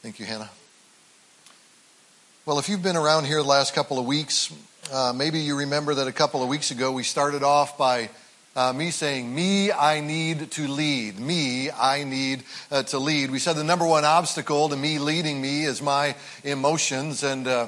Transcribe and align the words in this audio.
Thank 0.00 0.20
you, 0.20 0.26
Hannah. 0.26 0.48
Well, 2.46 2.60
if 2.60 2.68
you've 2.68 2.84
been 2.84 2.96
around 2.96 3.24
here 3.24 3.38
the 3.38 3.48
last 3.48 3.74
couple 3.74 3.98
of 3.98 4.06
weeks, 4.06 4.54
uh, 4.92 5.12
maybe 5.12 5.40
you 5.40 5.58
remember 5.58 5.92
that 5.94 6.06
a 6.06 6.12
couple 6.12 6.40
of 6.40 6.48
weeks 6.48 6.70
ago 6.70 6.92
we 6.92 7.02
started 7.02 7.42
off 7.42 7.76
by 7.76 8.08
uh, 8.54 8.72
me 8.72 8.92
saying, 8.92 9.34
Me, 9.34 9.72
I 9.72 9.98
need 9.98 10.52
to 10.52 10.68
lead. 10.68 11.18
Me, 11.18 11.72
I 11.72 12.04
need 12.04 12.44
uh, 12.70 12.84
to 12.84 13.00
lead. 13.00 13.32
We 13.32 13.40
said 13.40 13.54
the 13.54 13.64
number 13.64 13.84
one 13.84 14.04
obstacle 14.04 14.68
to 14.68 14.76
me 14.76 15.00
leading 15.00 15.42
me 15.42 15.64
is 15.64 15.82
my 15.82 16.14
emotions. 16.44 17.24
And 17.24 17.48
uh, 17.48 17.66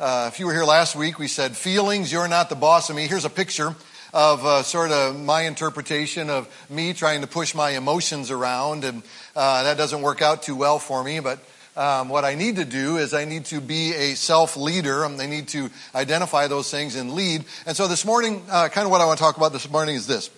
uh, 0.00 0.30
if 0.32 0.40
you 0.40 0.46
were 0.46 0.52
here 0.52 0.64
last 0.64 0.96
week, 0.96 1.20
we 1.20 1.28
said, 1.28 1.56
Feelings, 1.56 2.10
you're 2.10 2.26
not 2.26 2.48
the 2.48 2.56
boss 2.56 2.90
of 2.90 2.96
me. 2.96 3.06
Here's 3.06 3.24
a 3.24 3.30
picture 3.30 3.76
of 4.12 4.44
uh, 4.44 4.64
sort 4.64 4.90
of 4.90 5.16
my 5.16 5.42
interpretation 5.42 6.28
of 6.28 6.48
me 6.68 6.92
trying 6.92 7.20
to 7.20 7.28
push 7.28 7.54
my 7.54 7.70
emotions 7.70 8.32
around. 8.32 8.82
And 8.82 9.04
uh, 9.36 9.62
that 9.62 9.76
doesn't 9.76 10.02
work 10.02 10.22
out 10.22 10.42
too 10.42 10.56
well 10.56 10.80
for 10.80 11.04
me, 11.04 11.20
but 11.20 11.38
um, 11.78 12.08
what 12.08 12.24
I 12.24 12.34
need 12.34 12.56
to 12.56 12.64
do 12.64 12.96
is 12.96 13.14
I 13.14 13.24
need 13.24 13.44
to 13.46 13.60
be 13.60 13.94
a 13.94 14.14
self 14.14 14.56
leader. 14.56 15.04
I 15.04 15.26
need 15.26 15.48
to 15.48 15.70
identify 15.94 16.48
those 16.48 16.70
things 16.70 16.96
and 16.96 17.12
lead. 17.12 17.44
And 17.66 17.76
so 17.76 17.86
this 17.86 18.04
morning, 18.04 18.42
uh, 18.50 18.68
kind 18.68 18.84
of 18.84 18.90
what 18.90 19.00
I 19.00 19.04
want 19.04 19.18
to 19.18 19.22
talk 19.22 19.36
about 19.36 19.52
this 19.52 19.70
morning 19.70 19.94
is 19.94 20.06
this 20.06 20.28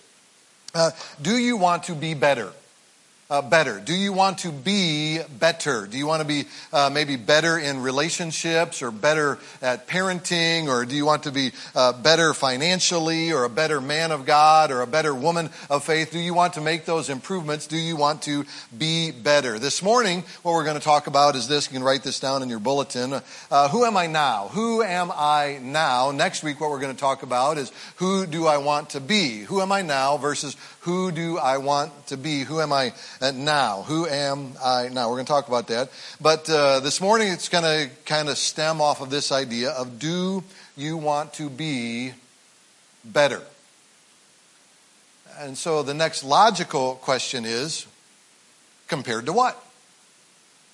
uh, 0.75 0.91
Do 1.21 1.35
you 1.35 1.57
want 1.57 1.83
to 1.83 1.95
be 1.95 2.13
better? 2.13 2.53
Uh, 3.31 3.41
better? 3.41 3.79
Do 3.79 3.93
you 3.93 4.11
want 4.11 4.39
to 4.39 4.51
be 4.51 5.19
better? 5.39 5.87
Do 5.87 5.97
you 5.97 6.05
want 6.05 6.21
to 6.21 6.27
be 6.27 6.43
uh, 6.73 6.89
maybe 6.93 7.15
better 7.15 7.57
in 7.57 7.81
relationships 7.81 8.81
or 8.81 8.91
better 8.91 9.39
at 9.61 9.87
parenting? 9.87 10.67
Or 10.67 10.85
do 10.85 10.93
you 10.93 11.05
want 11.05 11.23
to 11.23 11.31
be 11.31 11.51
uh, 11.73 11.93
better 11.93 12.33
financially 12.33 13.31
or 13.31 13.45
a 13.45 13.49
better 13.49 13.79
man 13.79 14.11
of 14.11 14.25
God 14.25 14.69
or 14.69 14.81
a 14.81 14.87
better 14.87 15.15
woman 15.15 15.49
of 15.69 15.85
faith? 15.85 16.11
Do 16.11 16.19
you 16.19 16.33
want 16.33 16.53
to 16.55 16.61
make 16.61 16.83
those 16.83 17.09
improvements? 17.09 17.67
Do 17.67 17.77
you 17.77 17.95
want 17.95 18.23
to 18.23 18.45
be 18.77 19.11
better? 19.11 19.57
This 19.57 19.81
morning, 19.81 20.25
what 20.43 20.51
we're 20.51 20.65
going 20.65 20.77
to 20.77 20.83
talk 20.83 21.07
about 21.07 21.37
is 21.37 21.47
this. 21.47 21.67
You 21.67 21.75
can 21.75 21.83
write 21.83 22.03
this 22.03 22.19
down 22.19 22.43
in 22.43 22.49
your 22.49 22.59
bulletin. 22.59 23.21
Uh, 23.49 23.69
who 23.69 23.85
am 23.85 23.95
I 23.95 24.07
now? 24.07 24.49
Who 24.49 24.83
am 24.83 25.09
I 25.09 25.59
now? 25.63 26.11
Next 26.11 26.43
week, 26.43 26.59
what 26.59 26.69
we're 26.69 26.81
going 26.81 26.93
to 26.93 26.99
talk 26.99 27.23
about 27.23 27.57
is 27.57 27.71
who 27.95 28.25
do 28.25 28.45
I 28.45 28.57
want 28.57 28.89
to 28.89 28.99
be? 28.99 29.39
Who 29.43 29.61
am 29.61 29.71
I 29.71 29.83
now 29.83 30.17
versus 30.17 30.57
who 30.81 31.11
do 31.11 31.37
I 31.37 31.57
want 31.57 32.07
to 32.07 32.17
be? 32.17 32.41
Who 32.41 32.59
am 32.59 32.73
I 32.73 32.91
now? 33.21 33.83
Who 33.83 34.07
am 34.07 34.53
I 34.63 34.89
now? 34.89 35.09
We're 35.09 35.17
going 35.17 35.25
to 35.25 35.31
talk 35.31 35.47
about 35.47 35.67
that. 35.67 35.91
But 36.19 36.49
uh, 36.49 36.79
this 36.79 36.99
morning 36.99 37.27
it's 37.27 37.49
going 37.49 37.63
to 37.63 37.93
kind 38.05 38.29
of 38.29 38.37
stem 38.37 38.81
off 38.81 38.99
of 38.99 39.11
this 39.11 39.31
idea 39.31 39.69
of 39.69 39.99
do 39.99 40.43
you 40.75 40.97
want 40.97 41.33
to 41.33 41.49
be 41.49 42.13
better? 43.05 43.41
And 45.39 45.57
so 45.57 45.83
the 45.83 45.93
next 45.93 46.23
logical 46.23 46.95
question 46.95 47.45
is 47.45 47.85
compared 48.87 49.27
to 49.27 49.33
what? 49.33 49.63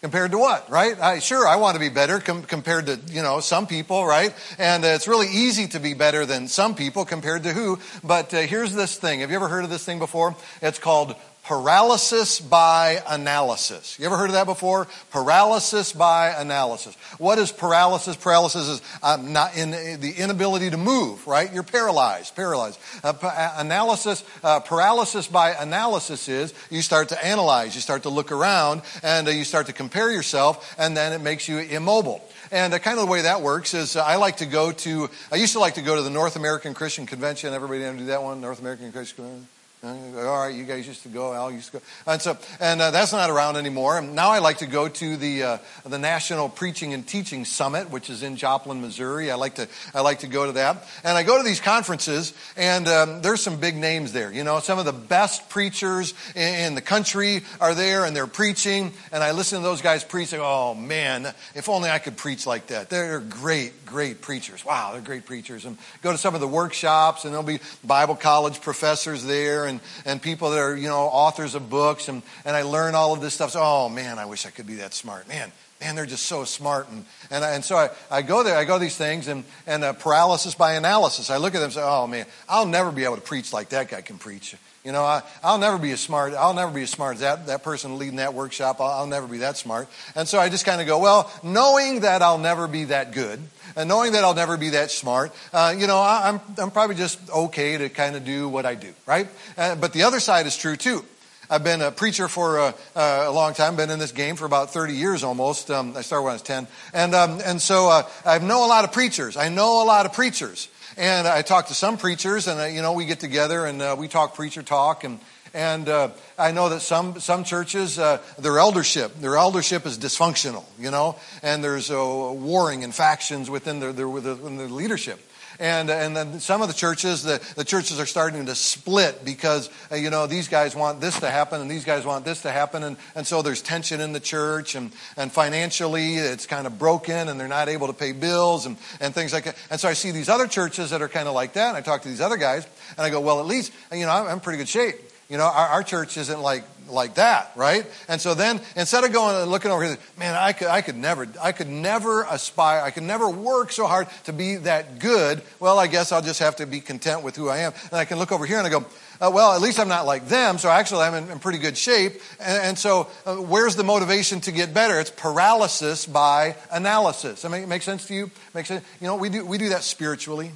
Compared 0.01 0.31
to 0.31 0.37
what, 0.37 0.69
right? 0.69 0.99
I, 0.99 1.19
sure, 1.19 1.47
I 1.47 1.55
want 1.55 1.73
to 1.73 1.79
be 1.79 1.89
better 1.89 2.19
com- 2.19 2.43
compared 2.43 2.85
to, 2.85 2.99
you 3.09 3.23
know, 3.23 3.39
some 3.39 3.65
people, 3.65 4.05
right? 4.05 4.33
And 4.59 4.85
uh, 4.85 4.89
it's 4.89 5.07
really 5.07 5.27
easy 5.27 5.67
to 5.69 5.79
be 5.79 5.95
better 5.95 6.25
than 6.25 6.47
some 6.47 6.75
people 6.75 7.03
compared 7.03 7.43
to 7.43 7.53
who. 7.53 7.79
But 8.03 8.31
uh, 8.33 8.41
here's 8.41 8.73
this 8.73 8.95
thing. 8.95 9.21
Have 9.21 9.31
you 9.31 9.35
ever 9.35 9.47
heard 9.47 9.63
of 9.63 9.71
this 9.71 9.83
thing 9.83 9.97
before? 9.97 10.35
It's 10.61 10.77
called 10.77 11.15
paralysis 11.47 12.41
by 12.41 13.01
analysis. 13.07 13.97
You 13.97 14.05
ever 14.05 14.17
heard 14.17 14.29
of 14.29 14.33
that 14.33 14.45
before? 14.45 14.85
Paralysis 15.11 15.93
by 15.93 16.29
analysis. 16.37 16.93
What 17.19 17.39
is 17.39 17.53
paralysis? 17.53 18.17
Paralysis 18.17 18.67
is 18.67 18.81
um, 19.01 19.31
not 19.31 19.55
in 19.55 19.71
the 19.71 20.13
inability 20.17 20.69
to 20.71 20.77
move, 20.77 21.25
right? 21.25 21.51
You're 21.53 21.63
paralyzed, 21.63 22.35
paralyzed. 22.35 22.77
Uh, 23.01 23.13
analysis, 23.55 24.25
uh, 24.43 24.59
paralysis 24.59 25.27
by 25.27 25.51
analysis 25.51 26.27
is 26.27 26.53
you 26.69 26.81
start 26.81 27.09
to 27.09 27.25
analyze, 27.25 27.75
you 27.75 27.81
start 27.81 28.03
to 28.03 28.09
look 28.09 28.33
around, 28.33 28.81
and 29.01 29.25
uh, 29.25 29.31
you 29.31 29.45
start 29.45 29.67
to 29.67 29.73
compare 29.73 30.11
yourself, 30.11 30.75
and 30.77 30.97
then 30.97 31.13
it 31.13 31.21
makes 31.21 31.47
you 31.47 31.59
immobile. 31.59 32.21
And 32.51 32.73
uh, 32.73 32.79
kind 32.79 32.99
of 32.99 33.05
the 33.05 33.11
way 33.11 33.21
that 33.21 33.41
works 33.41 33.73
is 33.73 33.95
uh, 33.95 34.03
I 34.03 34.17
like 34.17 34.37
to 34.37 34.45
go 34.45 34.73
to, 34.73 35.09
I 35.31 35.37
used 35.37 35.53
to 35.53 35.59
like 35.59 35.75
to 35.75 35.81
go 35.81 35.95
to 35.95 36.01
the 36.01 36.09
North 36.09 36.35
American 36.35 36.73
Christian 36.73 37.05
Convention. 37.05 37.53
Everybody 37.53 37.85
ever 37.85 37.97
do 37.97 38.05
that 38.07 38.21
one? 38.21 38.41
North 38.41 38.59
American 38.59 38.91
Christian 38.91 39.23
Convention? 39.23 39.47
All 39.83 39.91
right, 39.91 40.55
you 40.55 40.63
guys 40.63 40.87
used 40.87 41.03
to 41.03 41.09
go. 41.09 41.35
Al 41.35 41.51
used 41.51 41.67
to 41.67 41.73
go, 41.73 41.83
and 42.07 42.19
so 42.19 42.35
and 42.59 42.81
uh, 42.81 42.89
that's 42.89 43.11
not 43.11 43.29
around 43.29 43.57
anymore. 43.57 43.99
And 43.99 44.15
now 44.15 44.29
I 44.31 44.39
like 44.39 44.57
to 44.57 44.65
go 44.65 44.87
to 44.87 45.17
the 45.17 45.43
uh, 45.43 45.57
the 45.85 45.99
National 45.99 46.49
Preaching 46.49 46.95
and 46.95 47.07
Teaching 47.07 47.45
Summit, 47.45 47.91
which 47.91 48.09
is 48.09 48.23
in 48.23 48.37
Joplin, 48.37 48.81
Missouri. 48.81 49.29
I 49.29 49.35
like 49.35 49.53
to 49.55 49.67
I 49.93 50.01
like 50.01 50.19
to 50.19 50.27
go 50.27 50.47
to 50.47 50.53
that, 50.53 50.87
and 51.03 51.15
I 51.15 51.21
go 51.21 51.37
to 51.37 51.43
these 51.43 51.61
conferences, 51.61 52.33
and 52.55 52.87
um, 52.87 53.21
there's 53.21 53.39
some 53.43 53.59
big 53.59 53.75
names 53.75 54.13
there. 54.13 54.33
You 54.33 54.43
know, 54.43 54.59
some 54.61 54.79
of 54.79 54.85
the 54.85 54.93
best 54.93 55.47
preachers 55.47 56.15
in, 56.35 56.55
in, 56.55 56.75
the 56.75 56.81
country 56.81 57.43
are 57.61 57.75
there, 57.75 58.03
and 58.03 58.15
they're 58.15 58.25
preaching, 58.25 58.93
and 59.11 59.23
I 59.23 59.29
listen 59.29 59.59
to 59.59 59.63
those 59.63 59.83
guys 59.83 60.03
preach. 60.03 60.33
And, 60.33 60.41
oh 60.43 60.73
man, 60.73 61.31
if 61.53 61.69
only 61.69 61.91
I 61.91 61.99
could 61.99 62.17
preach 62.17 62.47
like 62.47 62.67
that. 62.67 62.89
They're 62.89 63.19
great, 63.19 63.85
great 63.85 64.21
preachers. 64.21 64.65
Wow, 64.65 64.93
they're 64.93 65.01
great 65.01 65.27
preachers. 65.27 65.65
And 65.65 65.77
go 66.01 66.11
to 66.11 66.17
some 66.17 66.33
of 66.33 66.41
the 66.41 66.47
workshops, 66.47 67.25
and 67.25 67.33
there'll 67.33 67.45
be 67.45 67.59
Bible 67.83 68.15
college 68.15 68.59
professors 68.59 69.23
there 69.23 69.66
and, 69.67 69.79
and 70.05 70.21
people 70.21 70.51
that 70.51 70.59
are, 70.59 70.75
you 70.75 70.87
know, 70.87 71.01
authors 71.01 71.55
of 71.55 71.69
books, 71.69 72.09
and, 72.09 72.23
and 72.45 72.55
I 72.55 72.63
learn 72.63 72.95
all 72.95 73.13
of 73.13 73.21
this 73.21 73.33
stuff. 73.33 73.51
So, 73.51 73.61
oh 73.61 73.89
man, 73.89 74.19
I 74.19 74.25
wish 74.25 74.45
I 74.45 74.49
could 74.49 74.67
be 74.67 74.75
that 74.75 74.93
smart. 74.93 75.27
Man, 75.27 75.51
man, 75.79 75.95
they're 75.95 76.05
just 76.05 76.25
so 76.25 76.43
smart. 76.43 76.89
And, 76.89 77.05
and, 77.29 77.43
and 77.43 77.63
so 77.63 77.77
I, 77.77 77.89
I 78.09 78.21
go 78.21 78.43
there, 78.43 78.57
I 78.57 78.65
go 78.65 78.77
to 78.77 78.83
these 78.83 78.97
things, 78.97 79.27
and, 79.27 79.43
and 79.65 79.83
paralysis 79.99 80.55
by 80.55 80.73
analysis. 80.73 81.29
I 81.29 81.37
look 81.37 81.53
at 81.53 81.59
them 81.59 81.65
and 81.65 81.73
say, 81.73 81.83
oh 81.83 82.07
man, 82.07 82.25
I'll 82.49 82.65
never 82.65 82.91
be 82.91 83.03
able 83.03 83.15
to 83.15 83.21
preach 83.21 83.53
like 83.53 83.69
that 83.69 83.89
guy 83.89 84.01
can 84.01 84.17
preach. 84.17 84.55
You 84.87 84.93
know, 84.93 85.03
I, 85.03 85.21
will 85.43 85.57
never 85.57 85.77
be 85.77 85.91
as 85.91 85.99
smart. 85.99 86.33
I'll 86.33 86.53
never 86.53 86.71
be 86.71 86.83
as 86.83 86.89
smart 86.89 87.15
as 87.15 87.19
that, 87.19 87.47
that 87.47 87.61
person 87.61 87.97
leading 87.97 88.15
that 88.15 88.33
workshop. 88.33 88.79
I'll, 88.79 88.87
I'll 88.87 89.05
never 89.05 89.27
be 89.27 89.39
that 89.39 89.57
smart. 89.57 89.89
And 90.15 90.29
so 90.29 90.39
I 90.39 90.47
just 90.47 90.65
kind 90.65 90.79
of 90.79 90.87
go, 90.87 90.97
well, 90.97 91.29
knowing 91.43 91.99
that 91.99 92.21
I'll 92.21 92.37
never 92.37 92.69
be 92.69 92.85
that 92.85 93.11
good, 93.11 93.41
and 93.75 93.89
knowing 93.89 94.13
that 94.13 94.23
I'll 94.23 94.33
never 94.33 94.55
be 94.55 94.69
that 94.69 94.89
smart, 94.89 95.33
uh, 95.51 95.75
you 95.77 95.87
know, 95.87 95.97
I, 95.97 96.29
am 96.29 96.35
I'm, 96.35 96.63
I'm 96.63 96.71
probably 96.71 96.95
just 96.95 97.19
okay 97.29 97.77
to 97.77 97.89
kind 97.89 98.15
of 98.15 98.23
do 98.23 98.47
what 98.47 98.65
I 98.65 98.75
do, 98.75 98.93
right? 99.05 99.27
Uh, 99.57 99.75
but 99.75 99.91
the 99.91 100.03
other 100.03 100.21
side 100.21 100.47
is 100.47 100.55
true 100.55 100.77
too. 100.77 101.03
I've 101.49 101.65
been 101.65 101.81
a 101.81 101.91
preacher 101.91 102.29
for 102.29 102.57
a, 102.57 102.73
a, 102.95 103.29
long 103.29 103.55
time, 103.55 103.75
been 103.75 103.89
in 103.89 103.99
this 103.99 104.13
game 104.13 104.37
for 104.37 104.45
about 104.45 104.71
30 104.71 104.93
years 104.93 105.21
almost. 105.21 105.69
Um, 105.69 105.97
I 105.97 106.01
started 106.01 106.23
when 106.23 106.31
I 106.31 106.35
was 106.35 106.41
10. 106.43 106.65
And, 106.93 107.13
um, 107.13 107.41
and 107.43 107.61
so 107.61 107.89
uh, 107.89 108.03
I 108.25 108.39
know 108.39 108.65
a 108.65 108.69
lot 108.69 108.85
of 108.85 108.93
preachers. 108.93 109.35
I 109.35 109.49
know 109.49 109.83
a 109.83 109.85
lot 109.85 110.05
of 110.05 110.13
preachers. 110.13 110.69
And 110.97 111.27
I 111.27 111.43
talk 111.43 111.67
to 111.67 111.75
some 111.75 111.99
preachers, 111.99 112.47
and 112.47 112.59
uh, 112.59 112.65
you 112.65 112.81
know, 112.81 112.93
we 112.93 113.05
get 113.05 113.19
together 113.19 113.67
and 113.67 113.79
uh, 113.83 113.95
we 113.97 114.07
talk 114.07 114.33
preacher 114.33 114.63
talk. 114.63 115.03
And 115.03 115.19
and 115.53 115.87
uh, 115.87 116.09
I 116.39 116.51
know 116.51 116.69
that 116.69 116.79
some 116.79 117.19
some 117.19 117.43
churches, 117.43 117.99
uh, 117.99 118.19
their 118.39 118.57
eldership, 118.57 119.13
their 119.19 119.37
eldership 119.37 119.85
is 119.85 119.99
dysfunctional. 119.99 120.65
You 120.79 120.89
know, 120.89 121.15
and 121.43 121.63
there's 121.63 121.91
uh, 121.91 121.97
warring 121.97 122.83
and 122.83 122.95
factions 122.95 123.47
within 123.47 123.79
their, 123.79 123.93
their 123.93 124.09
within 124.09 124.57
their 124.57 124.69
leadership. 124.69 125.19
And, 125.59 125.89
and 125.89 126.15
then 126.15 126.39
some 126.39 126.61
of 126.61 126.67
the 126.67 126.73
churches, 126.73 127.23
the, 127.23 127.41
the 127.55 127.63
churches 127.63 127.99
are 127.99 128.05
starting 128.05 128.45
to 128.45 128.55
split 128.55 129.25
because, 129.25 129.69
uh, 129.91 129.95
you 129.95 130.09
know, 130.09 130.27
these 130.27 130.47
guys 130.47 130.75
want 130.75 131.01
this 131.01 131.19
to 131.21 131.29
happen 131.29 131.61
and 131.61 131.71
these 131.71 131.83
guys 131.83 132.05
want 132.05 132.25
this 132.25 132.43
to 132.43 132.51
happen. 132.51 132.83
And, 132.83 132.97
and 133.15 133.25
so 133.25 133.41
there's 133.41 133.61
tension 133.61 133.99
in 133.99 134.13
the 134.13 134.19
church 134.19 134.75
and, 134.75 134.91
and 135.15 135.31
financially 135.31 136.15
it's 136.15 136.45
kind 136.45 136.67
of 136.67 136.77
broken 136.77 137.27
and 137.27 137.39
they're 137.39 137.47
not 137.47 137.69
able 137.69 137.87
to 137.87 137.93
pay 137.93 138.11
bills 138.11 138.65
and, 138.67 138.77
and 138.99 139.15
things 139.15 139.33
like 139.33 139.45
that. 139.45 139.57
And 139.71 139.79
so 139.79 139.89
I 139.89 139.93
see 139.93 140.11
these 140.11 140.29
other 140.29 140.47
churches 140.47 140.91
that 140.91 141.01
are 141.01 141.09
kind 141.09 141.27
of 141.27 141.33
like 141.33 141.53
that. 141.53 141.69
And 141.69 141.77
I 141.77 141.81
talk 141.81 142.03
to 142.03 142.07
these 142.07 142.21
other 142.21 142.37
guys 142.37 142.67
and 142.91 142.99
I 142.99 143.09
go, 143.09 143.19
well, 143.19 143.39
at 143.39 143.47
least, 143.47 143.73
you 143.91 144.05
know, 144.05 144.11
I'm 144.11 144.39
pretty 144.39 144.59
good 144.59 144.69
shape. 144.69 144.95
You 145.29 145.37
know, 145.37 145.45
our, 145.45 145.67
our 145.67 145.83
church 145.83 146.17
isn't 146.17 146.41
like 146.41 146.63
like 146.89 147.15
that, 147.15 147.51
right? 147.55 147.85
And 148.07 148.19
so 148.19 148.33
then 148.33 148.61
instead 148.75 149.03
of 149.03 149.11
going 149.11 149.35
and 149.35 149.51
looking 149.51 149.71
over 149.71 149.83
here, 149.83 149.97
man, 150.17 150.35
I 150.35 150.53
could 150.53 150.67
I 150.67 150.81
could 150.81 150.95
never 150.95 151.27
I 151.41 151.51
could 151.51 151.69
never 151.69 152.23
aspire, 152.23 152.81
I 152.81 152.91
could 152.91 153.03
never 153.03 153.29
work 153.29 153.71
so 153.71 153.87
hard 153.87 154.07
to 154.25 154.33
be 154.33 154.57
that 154.57 154.99
good. 154.99 155.41
Well, 155.59 155.79
I 155.79 155.87
guess 155.87 156.11
I'll 156.11 156.21
just 156.21 156.39
have 156.39 156.57
to 156.57 156.65
be 156.65 156.79
content 156.79 157.23
with 157.23 157.35
who 157.35 157.49
I 157.49 157.59
am. 157.59 157.73
And 157.91 157.93
I 157.93 158.05
can 158.05 158.19
look 158.19 158.31
over 158.31 158.45
here 158.45 158.57
and 158.57 158.67
I 158.67 158.69
go, 158.69 158.85
uh, 159.19 159.31
well, 159.33 159.53
at 159.53 159.61
least 159.61 159.79
I'm 159.79 159.87
not 159.87 160.05
like 160.05 160.27
them, 160.27 160.57
so 160.57 160.69
actually 160.69 161.01
I'm 161.01 161.15
in, 161.15 161.31
in 161.31 161.39
pretty 161.39 161.57
good 161.57 161.75
shape. 161.75 162.21
And, 162.39 162.63
and 162.63 162.77
so, 162.77 163.07
uh, 163.25 163.35
where's 163.35 163.75
the 163.75 163.83
motivation 163.83 164.41
to 164.41 164.51
get 164.51 164.73
better? 164.73 164.99
It's 164.99 165.09
paralysis 165.09 166.05
by 166.05 166.55
analysis. 166.71 167.41
That 167.41 167.49
make, 167.49 167.67
make 167.67 167.81
sense 167.81 168.05
to 168.07 168.13
you? 168.13 168.31
Makes 168.53 168.67
sense? 168.67 168.85
You 169.01 169.07
know, 169.07 169.15
we 169.15 169.29
do 169.29 169.45
we 169.45 169.57
do 169.57 169.69
that 169.69 169.83
spiritually. 169.83 170.51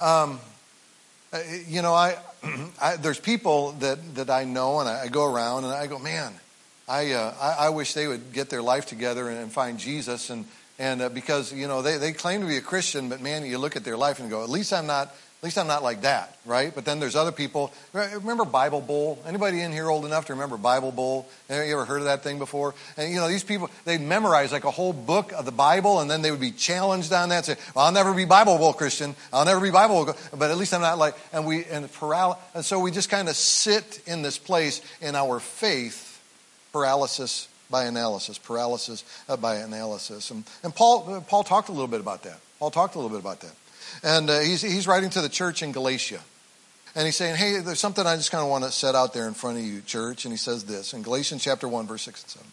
Um, 0.00 0.40
uh, 1.32 1.40
you 1.66 1.82
know, 1.82 1.94
I, 1.94 2.16
I, 2.80 2.96
there's 2.96 3.20
people 3.20 3.72
that, 3.72 4.14
that 4.14 4.30
I 4.30 4.44
know 4.44 4.80
and 4.80 4.88
I, 4.88 5.02
I, 5.02 5.08
go 5.08 5.24
around 5.24 5.64
and 5.64 5.72
I 5.72 5.86
go, 5.86 5.98
man, 5.98 6.32
I, 6.88 7.12
uh, 7.12 7.34
I, 7.40 7.66
I, 7.66 7.68
wish 7.68 7.92
they 7.92 8.06
would 8.06 8.32
get 8.32 8.48
their 8.48 8.62
life 8.62 8.86
together 8.86 9.28
and, 9.28 9.38
and 9.38 9.52
find 9.52 9.78
Jesus. 9.78 10.30
And, 10.30 10.46
and 10.78 11.02
uh, 11.02 11.08
because, 11.10 11.52
you 11.52 11.68
know, 11.68 11.82
they, 11.82 11.98
they 11.98 12.12
claim 12.12 12.40
to 12.40 12.46
be 12.46 12.56
a 12.56 12.62
Christian, 12.62 13.08
but 13.08 13.20
man, 13.20 13.44
you 13.44 13.58
look 13.58 13.76
at 13.76 13.84
their 13.84 13.96
life 13.96 14.20
and 14.20 14.30
go, 14.30 14.42
at 14.42 14.48
least 14.48 14.72
I'm 14.72 14.86
not 14.86 15.14
at 15.38 15.44
least 15.44 15.56
I'm 15.56 15.68
not 15.68 15.84
like 15.84 16.00
that, 16.00 16.36
right? 16.44 16.74
But 16.74 16.84
then 16.84 16.98
there's 16.98 17.14
other 17.14 17.30
people. 17.30 17.72
Remember 17.92 18.44
Bible 18.44 18.80
Bowl? 18.80 19.22
Anybody 19.24 19.60
in 19.60 19.70
here 19.70 19.88
old 19.88 20.04
enough 20.04 20.26
to 20.26 20.32
remember 20.32 20.56
Bible 20.56 20.90
Bowl? 20.90 21.28
You 21.48 21.54
ever 21.54 21.84
heard 21.84 21.98
of 21.98 22.06
that 22.06 22.24
thing 22.24 22.40
before? 22.40 22.74
And 22.96 23.12
you 23.12 23.18
know, 23.18 23.28
these 23.28 23.44
people, 23.44 23.70
they'd 23.84 24.00
memorize 24.00 24.50
like 24.50 24.64
a 24.64 24.70
whole 24.72 24.92
book 24.92 25.30
of 25.30 25.44
the 25.44 25.52
Bible 25.52 26.00
and 26.00 26.10
then 26.10 26.22
they 26.22 26.32
would 26.32 26.40
be 26.40 26.50
challenged 26.50 27.12
on 27.12 27.28
that. 27.28 27.44
Say, 27.44 27.54
well, 27.72 27.84
I'll 27.84 27.92
never 27.92 28.14
be 28.14 28.24
Bible 28.24 28.58
Bowl 28.58 28.72
Christian. 28.72 29.14
I'll 29.32 29.44
never 29.44 29.60
be 29.60 29.70
Bible 29.70 30.06
Bowl, 30.06 30.16
but 30.36 30.50
at 30.50 30.56
least 30.58 30.74
I'm 30.74 30.80
not 30.80 30.98
like, 30.98 31.14
and 31.32 31.46
we, 31.46 31.64
and 31.66 31.90
paralysis. 31.92 32.42
And 32.54 32.64
so 32.64 32.80
we 32.80 32.90
just 32.90 33.08
kind 33.08 33.28
of 33.28 33.36
sit 33.36 34.02
in 34.08 34.22
this 34.22 34.38
place 34.38 34.80
in 35.00 35.14
our 35.14 35.38
faith, 35.38 36.20
paralysis 36.72 37.46
by 37.70 37.84
analysis, 37.84 38.38
paralysis 38.38 39.04
uh, 39.28 39.36
by 39.36 39.56
analysis. 39.56 40.32
And, 40.32 40.42
and 40.64 40.74
Paul, 40.74 41.14
uh, 41.14 41.20
Paul 41.20 41.44
talked 41.44 41.68
a 41.68 41.72
little 41.72 41.86
bit 41.86 42.00
about 42.00 42.24
that. 42.24 42.40
Paul 42.58 42.72
talked 42.72 42.96
a 42.96 42.98
little 42.98 43.16
bit 43.16 43.20
about 43.20 43.40
that. 43.42 43.52
And 44.02 44.30
uh, 44.30 44.40
he's, 44.40 44.62
he's 44.62 44.86
writing 44.86 45.10
to 45.10 45.20
the 45.20 45.28
church 45.28 45.62
in 45.62 45.72
Galatia. 45.72 46.20
And 46.94 47.06
he's 47.06 47.16
saying, 47.16 47.36
hey, 47.36 47.60
there's 47.60 47.78
something 47.78 48.06
I 48.06 48.16
just 48.16 48.30
kind 48.30 48.42
of 48.42 48.50
want 48.50 48.64
to 48.64 48.72
set 48.72 48.94
out 48.94 49.14
there 49.14 49.28
in 49.28 49.34
front 49.34 49.58
of 49.58 49.64
you, 49.64 49.80
church. 49.82 50.24
And 50.24 50.32
he 50.32 50.38
says 50.38 50.64
this 50.64 50.94
in 50.94 51.02
Galatians 51.02 51.44
chapter 51.44 51.68
1, 51.68 51.86
verse 51.86 52.02
6 52.02 52.22
and 52.22 52.30
7. 52.30 52.46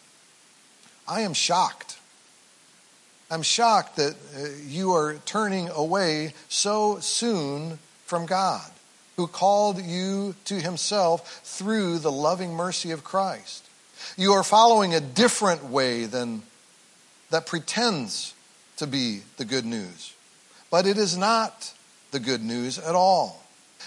I 1.08 1.20
am 1.22 1.34
shocked. 1.34 1.98
I'm 3.30 3.42
shocked 3.42 3.96
that 3.96 4.14
uh, 4.36 4.48
you 4.66 4.92
are 4.92 5.16
turning 5.24 5.68
away 5.68 6.34
so 6.48 7.00
soon 7.00 7.78
from 8.04 8.26
God, 8.26 8.70
who 9.16 9.26
called 9.26 9.82
you 9.82 10.34
to 10.44 10.60
himself 10.60 11.40
through 11.42 11.98
the 11.98 12.12
loving 12.12 12.54
mercy 12.54 12.92
of 12.92 13.02
Christ. 13.02 13.64
You 14.16 14.32
are 14.32 14.44
following 14.44 14.94
a 14.94 15.00
different 15.00 15.64
way 15.64 16.04
than 16.04 16.42
that 17.30 17.46
pretends 17.46 18.34
to 18.76 18.86
be 18.86 19.22
the 19.38 19.44
good 19.44 19.64
news. 19.64 20.12
But 20.70 20.86
it 20.86 20.98
is 20.98 21.16
not 21.16 21.72
the 22.10 22.20
good 22.20 22.42
news 22.42 22.78
at 22.78 22.94
all. 22.94 23.42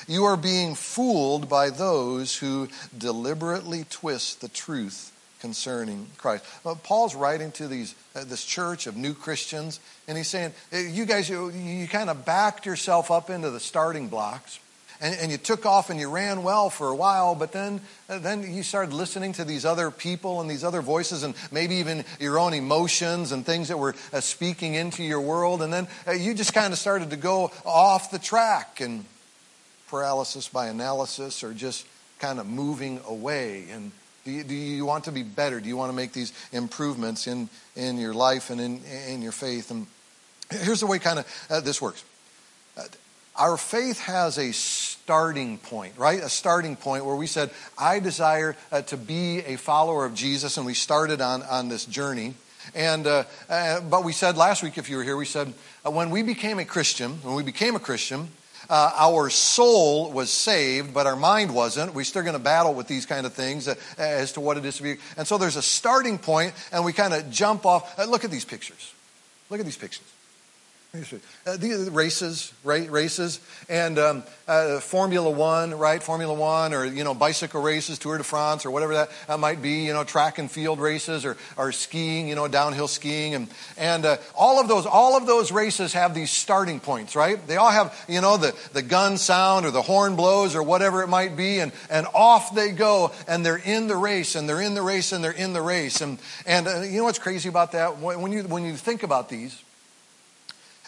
You 0.08 0.26
are 0.26 0.38
being 0.38 0.76
fooled 0.76 1.50
by 1.50 1.70
those 1.70 2.38
who 2.38 2.70
deliberately 2.98 3.86
twist 3.90 4.42
the 4.42 4.48
truth 4.48 5.12
concerning 5.42 6.08
Christ. 6.18 6.46
Paul's 6.84 7.16
writing 7.16 7.52
to 7.54 7.68
these 7.68 7.96
uh, 8.16 8.24
this 8.24 8.44
church 8.44 8.88
of 8.88 8.98
new 8.98 9.14
Christians, 9.14 9.80
and 10.08 10.18
he's 10.18 10.28
saying, 10.28 10.54
"You 10.72 11.06
guys, 11.06 11.30
you, 11.30 11.50
you 11.50 11.88
kind 11.88 12.10
of 12.10 12.26
backed 12.26 12.66
yourself 12.66 13.12
up 13.12 13.30
into 13.30 13.50
the 13.50 13.60
starting 13.60 14.08
blocks." 14.08 14.60
And, 15.02 15.16
and 15.20 15.32
you 15.32 15.38
took 15.38 15.66
off 15.66 15.90
and 15.90 16.00
you 16.00 16.10
ran 16.10 16.44
well 16.44 16.70
for 16.70 16.90
a 16.90 16.96
while, 16.96 17.36
but 17.36 17.52
then, 17.52 17.82
then 18.08 18.54
you 18.54 18.64
started 18.64 18.94
listening 18.94 19.34
to 19.34 19.46
these 19.46 19.66
other 19.66 19.92
people 19.92 20.42
and 20.42 20.50
these 20.50 20.64
other 20.64 20.82
voices 20.82 21.24
and 21.24 21.36
maybe 21.52 21.76
even 21.76 22.04
your 22.20 22.38
own 22.40 22.54
emotions 22.54 23.32
and 23.32 23.46
things 23.46 23.70
that 23.70 23.78
were 23.78 23.96
uh, 24.12 24.20
speaking 24.20 24.74
into 24.74 25.04
your 25.04 25.22
world. 25.22 25.62
And 25.62 25.72
then 25.72 25.88
uh, 26.08 26.12
you 26.12 26.34
just 26.34 26.54
kind 26.54 26.74
of 26.74 26.80
started 26.80 27.12
to 27.12 27.16
go 27.16 27.52
off 27.66 28.12
the 28.12 28.20
track 28.20 28.82
and 28.82 29.06
paralysis 29.88 30.48
by 30.48 30.68
analysis 30.68 31.44
or 31.44 31.54
just 31.54 31.86
kind 32.20 32.40
of 32.40 32.46
moving 32.46 33.00
away. 33.08 33.66
And 33.72 33.92
do 34.26 34.32
you, 34.32 34.44
do 34.44 34.54
you 34.54 34.86
want 34.86 35.06
to 35.06 35.12
be 35.12 35.24
better? 35.24 35.60
Do 35.60 35.70
you 35.70 35.78
want 35.78 35.92
to 35.92 35.96
make 35.96 36.12
these 36.12 36.34
improvements 36.52 37.26
in, 37.26 37.50
in 37.76 37.98
your 37.98 38.14
life 38.14 38.50
and 38.50 38.60
in, 38.60 38.82
in 39.08 39.22
your 39.22 39.32
faith? 39.32 39.72
And 39.72 39.88
here's 40.52 40.82
the 40.82 40.88
way 40.88 41.00
kind 41.00 41.20
of 41.20 41.48
uh, 41.50 41.62
this 41.62 41.82
works. 41.82 42.04
Uh, 42.78 42.84
our 43.40 43.58
faith 43.58 44.02
has 44.02 44.38
a 44.38 44.52
starting 44.52 45.58
point, 45.58 45.94
right? 45.98 46.20
A 46.20 46.30
starting 46.30 46.76
point 46.76 47.06
where 47.06 47.16
we 47.16 47.26
said, 47.26 47.50
I 47.78 48.00
desire 48.00 48.56
uh, 48.72 48.82
to 48.84 48.98
be 48.98 49.40
a 49.40 49.56
follower 49.56 50.06
of 50.06 50.14
Jesus, 50.14 50.58
and 50.58 50.66
we 50.66 50.74
started 50.74 51.22
on, 51.22 51.42
on 51.44 51.70
this 51.70 51.86
journey. 51.86 52.36
And, 52.76 53.08
uh, 53.08 53.24
uh, 53.50 53.82
but 53.82 54.04
we 54.04 54.12
said 54.12 54.38
last 54.38 54.62
week, 54.62 54.78
if 54.78 54.90
you 54.90 54.98
were 54.98 55.04
here, 55.04 55.18
we 55.18 55.26
said, 55.26 55.54
uh, 55.86 55.90
when 55.90 56.12
we 56.12 56.22
became 56.22 56.60
a 56.60 56.66
Christian, 56.66 57.14
when 57.24 57.36
we 57.36 57.44
became 57.44 57.76
a 57.76 57.80
Christian, 57.80 58.28
uh, 58.70 58.92
our 58.96 59.30
soul 59.32 60.12
was 60.12 60.30
saved, 60.30 60.94
but 60.94 61.08
our 61.08 61.16
mind 61.16 61.56
wasn't. 61.56 61.96
We're 61.96 62.04
still 62.04 62.22
going 62.22 62.34
to 62.34 62.40
battle 62.40 62.76
with 62.76 62.88
these 62.88 63.08
kind 63.08 63.26
of 63.26 63.34
things 63.34 63.68
uh, 63.68 63.76
as 63.98 64.34
to 64.34 64.42
what 64.42 64.58
it 64.58 64.66
is 64.66 64.78
to 64.78 64.84
be. 64.84 64.98
And 65.18 65.26
so 65.26 65.38
there's 65.40 65.56
a 65.56 65.62
starting 65.62 66.20
point, 66.20 66.54
and 66.72 66.86
we 66.86 66.94
kind 66.94 67.14
of 67.14 67.32
jump 67.32 67.66
off. 67.66 67.98
Uh, 67.98 68.04
look 68.04 68.26
at 68.26 68.32
these 68.32 68.46
pictures. 68.46 68.94
Look 69.50 69.60
at 69.60 69.66
these 69.66 69.78
pictures. 69.78 70.06
Uh, 70.92 71.56
the 71.56 71.90
races, 71.92 72.52
right? 72.64 72.90
Races, 72.90 73.40
and 73.70 74.00
um, 74.00 74.24
uh, 74.48 74.80
Formula 74.80 75.30
One, 75.30 75.76
right? 75.76 76.02
Formula 76.02 76.34
One, 76.34 76.74
or 76.74 76.84
you 76.84 77.04
know, 77.04 77.14
bicycle 77.14 77.62
races, 77.62 78.00
Tour 78.00 78.18
de 78.18 78.24
France, 78.24 78.66
or 78.66 78.72
whatever 78.72 78.96
that 78.96 79.40
might 79.40 79.62
be. 79.62 79.86
You 79.86 79.94
know, 79.94 80.04
track 80.04 80.40
and 80.40 80.50
field 80.50 80.80
races, 80.80 81.26
or, 81.26 81.38
or 81.58 81.72
skiing. 81.72 82.28
You 82.28 82.34
know, 82.34 82.48
downhill 82.48 82.88
skiing, 82.88 83.36
and 83.36 83.50
and 83.78 84.04
uh, 84.04 84.18
all 84.36 84.60
of 84.60 84.68
those, 84.68 84.88
all 84.88 85.16
of 85.16 85.28
those 85.28 85.52
races 85.52 85.94
have 85.94 86.16
these 86.16 86.32
starting 86.32 86.80
points, 86.80 87.16
right? 87.16 87.38
They 87.46 87.58
all 87.58 87.70
have, 87.70 87.96
you 88.08 88.22
know, 88.22 88.38
the 88.38 88.56
the 88.74 88.82
gun 88.82 89.20
sound 89.20 89.68
or 89.68 89.72
the 89.72 89.84
horn 89.84 90.16
blows 90.16 90.56
or 90.56 90.64
whatever 90.64 91.04
it 91.04 91.08
might 91.08 91.38
be, 91.38 91.60
and 91.60 91.72
and 91.92 92.08
off 92.16 92.56
they 92.56 92.72
go, 92.72 93.12
and 93.28 93.46
they're 93.46 93.58
in 93.58 93.86
the 93.86 93.96
race, 93.96 94.34
and 94.34 94.50
they're 94.50 94.60
in 94.62 94.74
the 94.74 94.82
race, 94.82 95.12
and 95.12 95.24
they're 95.24 95.32
in 95.32 95.54
the 95.54 95.62
race, 95.62 96.02
and 96.02 96.18
and 96.48 96.68
uh, 96.68 96.82
you 96.82 96.98
know 96.98 97.04
what's 97.04 97.20
crazy 97.20 97.48
about 97.48 97.74
that? 97.74 98.00
When 98.00 98.32
you 98.32 98.42
when 98.42 98.66
you 98.66 98.76
think 98.76 99.04
about 99.04 99.30
these 99.30 99.62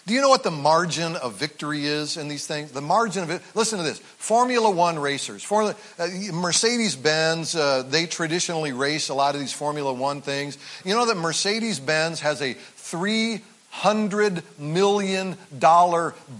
do 0.07 0.13
you 0.13 0.21
know 0.21 0.29
what 0.29 0.43
the 0.43 0.51
margin 0.51 1.15
of 1.15 1.35
victory 1.35 1.85
is 1.85 2.17
in 2.17 2.27
these 2.27 2.47
things? 2.47 2.71
The 2.71 2.81
margin 2.81 3.23
of 3.23 3.29
it, 3.29 3.41
listen 3.53 3.77
to 3.77 3.83
this 3.83 3.99
Formula 3.99 4.69
One 4.69 4.97
racers, 4.97 5.43
Formula, 5.43 5.75
uh, 5.99 6.07
Mercedes 6.33 6.95
Benz, 6.95 7.55
uh, 7.55 7.83
they 7.83 8.07
traditionally 8.07 8.71
race 8.71 9.09
a 9.09 9.13
lot 9.13 9.35
of 9.35 9.41
these 9.41 9.53
Formula 9.53 9.93
One 9.93 10.21
things. 10.21 10.57
You 10.83 10.95
know 10.95 11.05
that 11.05 11.17
Mercedes 11.17 11.79
Benz 11.79 12.21
has 12.21 12.41
a 12.41 12.55
$300 12.55 14.43
million 14.57 15.37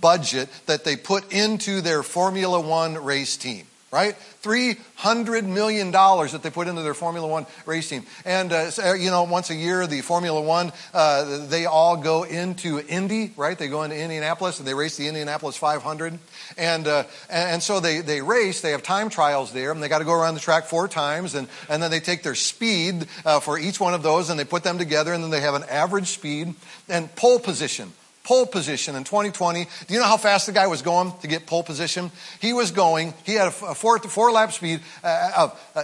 budget 0.02 0.50
that 0.66 0.84
they 0.84 0.96
put 0.96 1.32
into 1.32 1.82
their 1.82 2.02
Formula 2.02 2.60
One 2.60 2.96
race 2.96 3.38
team 3.38 3.68
right? 3.92 4.16
$300 4.42 5.46
million 5.46 5.92
that 5.92 6.40
they 6.42 6.50
put 6.50 6.70
into 6.70 6.82
their 6.82 6.94
Formula 6.94 7.28
One 7.28 7.46
race 7.66 7.90
team. 7.90 8.04
And, 8.24 8.54
uh, 8.54 8.72
uh, 8.84 8.94
you 8.94 9.12
know, 9.12 9.24
once 9.24 9.50
a 9.50 9.56
year, 9.56 9.86
the 9.86 10.00
Formula 10.00 10.40
One, 10.40 10.72
uh, 10.94 11.46
they 11.48 11.66
all 11.66 11.98
go 11.98 12.24
into 12.24 12.80
Indy, 12.80 13.34
right? 13.36 13.58
They 13.58 13.68
go 13.68 13.84
into 13.84 13.98
Indianapolis 13.98 14.60
and 14.60 14.68
they 14.68 14.74
race 14.74 14.96
the 14.96 15.08
Indianapolis 15.08 15.58
500. 15.58 16.18
And, 16.58 16.88
uh, 16.88 17.04
and 17.30 17.62
so 17.62 17.82
they, 17.82 18.00
they 18.00 18.22
race, 18.22 18.62
they 18.62 18.72
have 18.72 18.82
time 18.82 19.10
trials 19.10 19.52
there, 19.52 19.72
and 19.72 19.84
they 19.84 19.90
got 19.90 20.00
to 20.00 20.06
go 20.06 20.14
around 20.14 20.36
the 20.36 20.40
track 20.40 20.66
four 20.66 20.88
times. 20.88 21.36
And, 21.36 21.50
and 21.70 21.84
then 21.84 21.92
they 21.92 22.00
take 22.00 22.24
their 22.24 22.36
speed 22.36 23.08
uh, 23.26 23.42
for 23.42 23.60
each 23.60 23.80
one 23.80 23.94
of 23.94 24.04
those 24.04 24.30
and 24.30 24.40
they 24.40 24.46
put 24.46 24.64
them 24.64 24.78
together, 24.78 25.14
and 25.14 25.22
then 25.22 25.32
they 25.32 25.42
have 25.42 25.56
an 25.56 25.66
average 25.70 26.08
speed 26.08 26.56
and 26.88 27.14
pole 27.16 27.40
position 27.40 27.92
pole 28.24 28.46
position 28.46 28.96
in 28.96 29.04
2020. 29.04 29.68
Do 29.88 29.94
you 29.94 30.00
know 30.00 30.06
how 30.06 30.18
fast 30.18 30.46
the 30.46 30.52
guy 30.52 30.68
was 30.68 30.82
going 30.82 31.14
to 31.22 31.28
get 31.28 31.46
pole 31.46 31.64
position? 31.64 32.12
He 32.40 32.54
was 32.54 32.72
going, 32.72 33.14
he 33.24 33.34
had 33.34 33.48
a 33.48 33.52
four, 33.52 34.00
four 34.00 34.32
lap 34.32 34.54
speed 34.54 34.80
uh, 35.04 35.32
of 35.38 35.72
uh, 35.76 35.84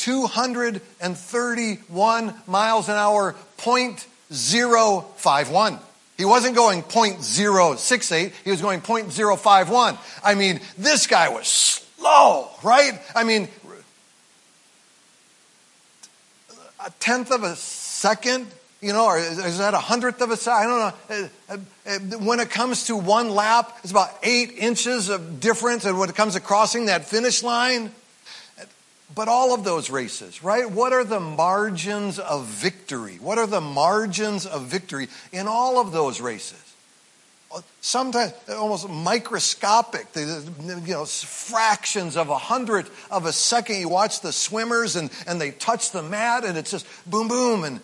231 0.00 2.34
miles 2.46 2.88
an 2.88 2.94
hour, 2.94 3.36
0.051. 3.58 5.78
He 6.16 6.24
wasn't 6.24 6.56
going 6.56 6.82
0.068, 6.82 8.32
he 8.44 8.50
was 8.50 8.62
going 8.62 8.80
0.051. 8.80 9.98
I 10.24 10.34
mean, 10.34 10.60
this 10.78 11.06
guy 11.06 11.28
was 11.28 11.46
slow, 11.46 12.48
right? 12.62 12.98
I 13.14 13.24
mean, 13.24 13.48
a 16.84 16.90
tenth 17.00 17.30
of 17.30 17.42
a 17.42 17.56
second, 17.56 18.46
you 18.80 18.94
know, 18.94 19.06
or 19.06 19.18
is 19.18 19.58
that 19.58 19.74
a 19.74 19.78
hundredth 19.78 20.22
of 20.22 20.30
a 20.30 20.36
second? 20.36 20.60
I 20.60 20.66
don't 20.66 20.78
know. 20.80 20.94
Uh, 21.48 21.58
uh, 21.86 21.98
when 22.24 22.40
it 22.40 22.48
comes 22.48 22.86
to 22.86 22.96
one 22.96 23.28
lap, 23.30 23.78
it's 23.82 23.90
about 23.90 24.08
eight 24.22 24.52
inches 24.52 25.10
of 25.10 25.40
difference. 25.40 25.84
And 25.84 25.98
when 25.98 26.08
it 26.08 26.14
comes 26.14 26.32
to 26.34 26.40
crossing 26.40 26.86
that 26.86 27.04
finish 27.04 27.42
line, 27.42 27.92
but 29.14 29.28
all 29.28 29.54
of 29.54 29.64
those 29.64 29.90
races, 29.90 30.42
right? 30.42 30.70
What 30.70 30.92
are 30.92 31.04
the 31.04 31.20
margins 31.20 32.18
of 32.18 32.46
victory? 32.46 33.16
What 33.20 33.38
are 33.38 33.46
the 33.46 33.60
margins 33.60 34.46
of 34.46 34.66
victory 34.66 35.08
in 35.32 35.48
all 35.48 35.80
of 35.80 35.92
those 35.92 36.20
races? 36.20 36.62
Sometimes 37.80 38.32
almost 38.48 38.88
microscopic, 38.88 40.06
you 40.14 40.44
know, 40.86 41.04
fractions 41.04 42.16
of 42.16 42.28
a 42.28 42.38
hundredth 42.38 43.08
of 43.10 43.26
a 43.26 43.32
second. 43.32 43.80
You 43.80 43.88
watch 43.88 44.20
the 44.20 44.32
swimmers 44.32 44.94
and, 44.94 45.10
and 45.26 45.40
they 45.40 45.50
touch 45.50 45.90
the 45.90 46.02
mat 46.02 46.44
and 46.44 46.56
it's 46.56 46.70
just 46.70 46.86
boom, 47.10 47.26
boom. 47.26 47.64
And 47.64 47.80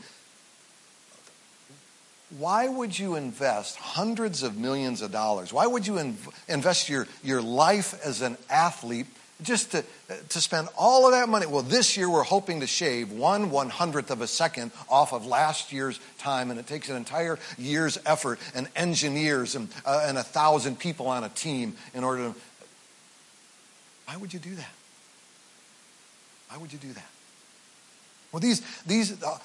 why 2.39 2.69
would 2.69 2.97
you 2.97 3.17
invest 3.17 3.77
hundreds 3.77 4.45
of 4.45 4.57
millions 4.57 5.03
of 5.03 5.11
dollars? 5.11 5.53
Why 5.53 5.67
would 5.67 5.85
you 5.85 5.99
invest 6.47 6.89
your, 6.89 7.09
your 7.25 7.43
life 7.43 8.01
as 8.05 8.23
an 8.23 8.37
athlete 8.49 9.07
just 9.43 9.73
to, 9.73 9.85
to 10.31 10.41
spend 10.41 10.69
all 10.79 11.07
of 11.07 11.13
that 11.13 11.29
money. 11.29 11.47
Well, 11.47 11.63
this 11.63 11.97
year 11.97 12.09
we're 12.09 12.23
hoping 12.23 12.61
to 12.61 12.67
shave 12.67 13.13
one 13.13 13.51
one 13.51 13.69
hundredth 13.69 14.11
of 14.11 14.23
a 14.23 14.27
second 14.27 14.73
off 14.89 15.13
of 15.13 15.27
last 15.27 15.73
year's 15.73 16.01
time, 16.19 16.51
and 16.51 16.59
it 16.59 16.67
takes 16.67 16.89
an 16.89 16.97
entire 16.97 17.39
year's 17.59 17.99
effort 18.07 18.39
and 18.55 18.69
engineers 18.75 19.55
and, 19.55 19.69
uh, 19.85 20.05
and 20.07 20.17
a 20.17 20.23
thousand 20.23 20.79
people 20.79 21.09
on 21.09 21.23
a 21.23 21.29
team 21.29 21.77
in 21.93 22.03
order 22.03 22.29
to. 22.29 22.35
Why 24.07 24.17
would 24.17 24.33
you 24.33 24.41
do 24.41 24.55
that? 24.55 24.73
Why 26.49 26.59
would 26.59 26.73
you 26.73 26.79
do 26.79 26.93
that? 26.93 27.11
Well, 28.33 28.41
these, 28.41 28.63
these 28.87 29.23
uh, 29.23 29.39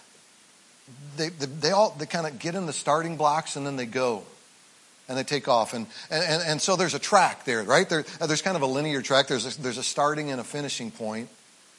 they, 1.18 1.30
they, 1.30 1.46
they 1.46 1.72
all 1.72 1.96
they 1.98 2.06
kind 2.06 2.28
of 2.28 2.40
get 2.40 2.56
in 2.56 2.66
the 2.66 2.74
starting 2.74 3.18
blocks 3.18 3.56
and 3.56 3.66
then 3.66 3.76
they 3.76 3.86
go 3.86 4.24
and 5.12 5.20
they 5.20 5.24
take 5.24 5.48
off. 5.48 5.74
And, 5.74 5.86
and, 6.10 6.42
and 6.44 6.62
so 6.62 6.76
there's 6.76 6.94
a 6.94 7.00
track 7.00 7.46
there, 7.46 7.64
right? 7.64 7.88
There, 7.88 8.04
there's 8.26 8.42
kind 8.42 8.56
of 8.56 8.64
a 8.64 8.68
linear 8.68 9.02
track. 9.02 9.28
There's 9.28 9.58
a, 9.58 9.62
there's 9.62 9.78
a 9.78 9.84
starting 9.84 10.32
and 10.32 10.42
a 10.42 10.44
finishing 10.44 10.90
point. 10.90 11.30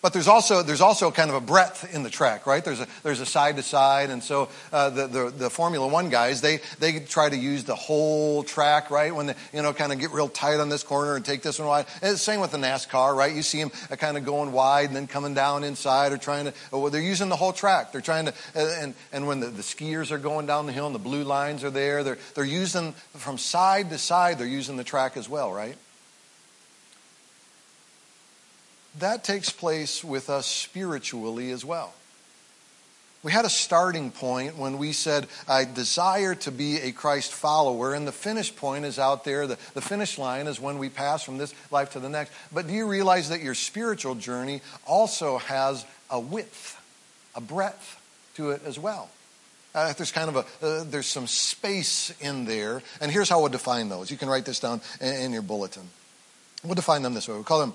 But 0.02 0.12
there's 0.12 0.26
also, 0.26 0.64
there's 0.64 0.80
also 0.80 1.12
kind 1.12 1.30
of 1.30 1.37
a 1.37 1.40
breadth 1.40 1.94
in 1.94 2.02
the 2.02 2.11
track, 2.11 2.44
right? 2.44 2.64
There's 2.64 2.80
a, 2.80 2.88
there's 3.04 3.21
a 3.21 3.26
side 3.26 3.54
to 3.54 3.62
side. 3.62 4.11
And 4.11 4.21
so 4.21 4.49
uh, 4.73 4.90
the, 4.90 5.06
the, 5.06 5.30
the, 5.30 5.49
Formula 5.49 5.87
One 5.87 6.09
guys, 6.09 6.40
they, 6.40 6.59
they 6.80 6.99
try 6.99 7.28
to 7.28 7.37
use 7.37 7.62
the 7.62 7.76
whole 7.76 8.42
track, 8.42 8.90
right? 8.90 9.14
When 9.14 9.26
they, 9.26 9.35
you 9.52 9.62
know, 9.62 9.73
kind 9.73 9.92
of 9.92 10.00
get 10.00 10.11
real 10.11 10.28
tight 10.28 10.59
on 10.59 10.68
this 10.68 10.82
corner 10.82 11.14
and 11.14 11.25
take 11.25 11.42
this 11.42 11.61
one 11.61 11.68
wide. 11.68 11.87
And 12.02 12.18
same 12.18 12.40
with 12.40 12.50
the 12.50 12.59
NASCAR, 12.59 13.14
right? 13.14 13.32
You 13.32 13.42
see 13.42 13.61
them 13.61 13.71
uh, 13.92 13.94
kind 13.94 14.16
of 14.16 14.25
going 14.25 14.50
wide 14.50 14.88
and 14.88 14.97
then 14.97 15.06
coming 15.06 15.35
down 15.35 15.62
inside 15.62 16.11
or 16.11 16.18
trying 16.18 16.47
to, 16.47 16.54
well, 16.73 16.90
they're 16.90 17.00
using 17.00 17.28
the 17.28 17.37
whole 17.37 17.52
track. 17.52 17.92
They're 17.92 18.00
trying 18.00 18.25
to, 18.25 18.35
uh, 18.56 18.75
and, 18.80 18.94
and 19.12 19.28
when 19.28 19.38
the, 19.38 19.47
the 19.47 19.62
skiers 19.62 20.11
are 20.11 20.18
going 20.18 20.47
down 20.47 20.66
the 20.66 20.73
hill 20.73 20.87
and 20.87 20.97
the 20.97 20.99
blue 20.99 21.23
lines 21.23 21.62
are 21.62 21.71
there, 21.71 22.02
they're, 22.02 22.18
they're 22.35 22.44
using 22.44 22.92
from 23.14 23.38
side 23.38 23.90
to 23.90 23.99
side, 23.99 24.38
they're 24.40 24.49
using 24.49 24.76
the 24.76 24.85
track 24.85 25.16
as 25.16 25.28
well, 25.28 25.52
right? 25.52 25.76
That 28.99 29.25
takes 29.25 29.50
place 29.50 30.04
with 30.04 30.28
us 30.30 30.46
spiritually 30.46 31.50
as 31.50 31.64
well. 31.64 31.94
We 33.22 33.30
had 33.30 33.44
a 33.44 33.50
starting 33.50 34.11
point 34.11 34.58
when 34.58 34.78
we 34.78 34.92
said, 34.92 35.28
I 35.46 35.64
desire 35.64 36.34
to 36.37 36.50
be 36.50 36.78
a 36.78 36.90
Christ 36.90 37.32
follower, 37.32 37.94
and 37.94 38.06
the 38.06 38.12
finish 38.12 38.54
point 38.54 38.84
is 38.84 38.99
out 38.99 39.25
there. 39.25 39.46
The, 39.46 39.58
the 39.75 39.80
finish 39.80 40.18
line 40.18 40.49
is 40.49 40.58
when 40.58 40.78
we 40.78 40.88
pass 40.88 41.22
from 41.22 41.38
this 41.38 41.54
life 41.70 41.92
to 41.92 42.00
the 42.00 42.08
next. 42.08 42.32
But 42.52 42.66
do 42.66 42.72
you 42.72 42.88
realize 42.88 43.28
that 43.28 43.40
your 43.40 43.54
spiritual 43.54 44.16
journey 44.16 44.61
also 44.87 45.38
has 45.38 45.87
a 46.11 46.18
width, 46.18 46.76
a 47.37 47.40
breadth 47.40 48.00
to 48.34 48.50
it 48.50 48.62
as 48.66 48.76
well? 48.76 49.08
Uh, 49.72 49.92
there's 49.92 50.12
kind 50.12 50.28
of 50.28 50.37
a 50.37 50.66
uh, 50.66 50.84
there's 50.84 51.06
some 51.06 51.26
space 51.26 52.12
in 52.20 52.44
there, 52.44 52.82
and 53.00 53.11
here's 53.11 53.30
how 53.30 53.40
we'll 53.40 53.49
define 53.49 53.88
those. 53.88 54.11
You 54.11 54.18
can 54.18 54.28
write 54.28 54.44
this 54.44 54.61
down 54.61 54.82
in, 55.00 55.14
in 55.14 55.32
your 55.32 55.40
bulletin. 55.40 55.88
We'll 56.62 56.75
define 56.75 57.02
them 57.02 57.14
this 57.14 57.26
way. 57.26 57.34
we'll 57.34 57.44
call 57.44 57.61
them 57.61 57.72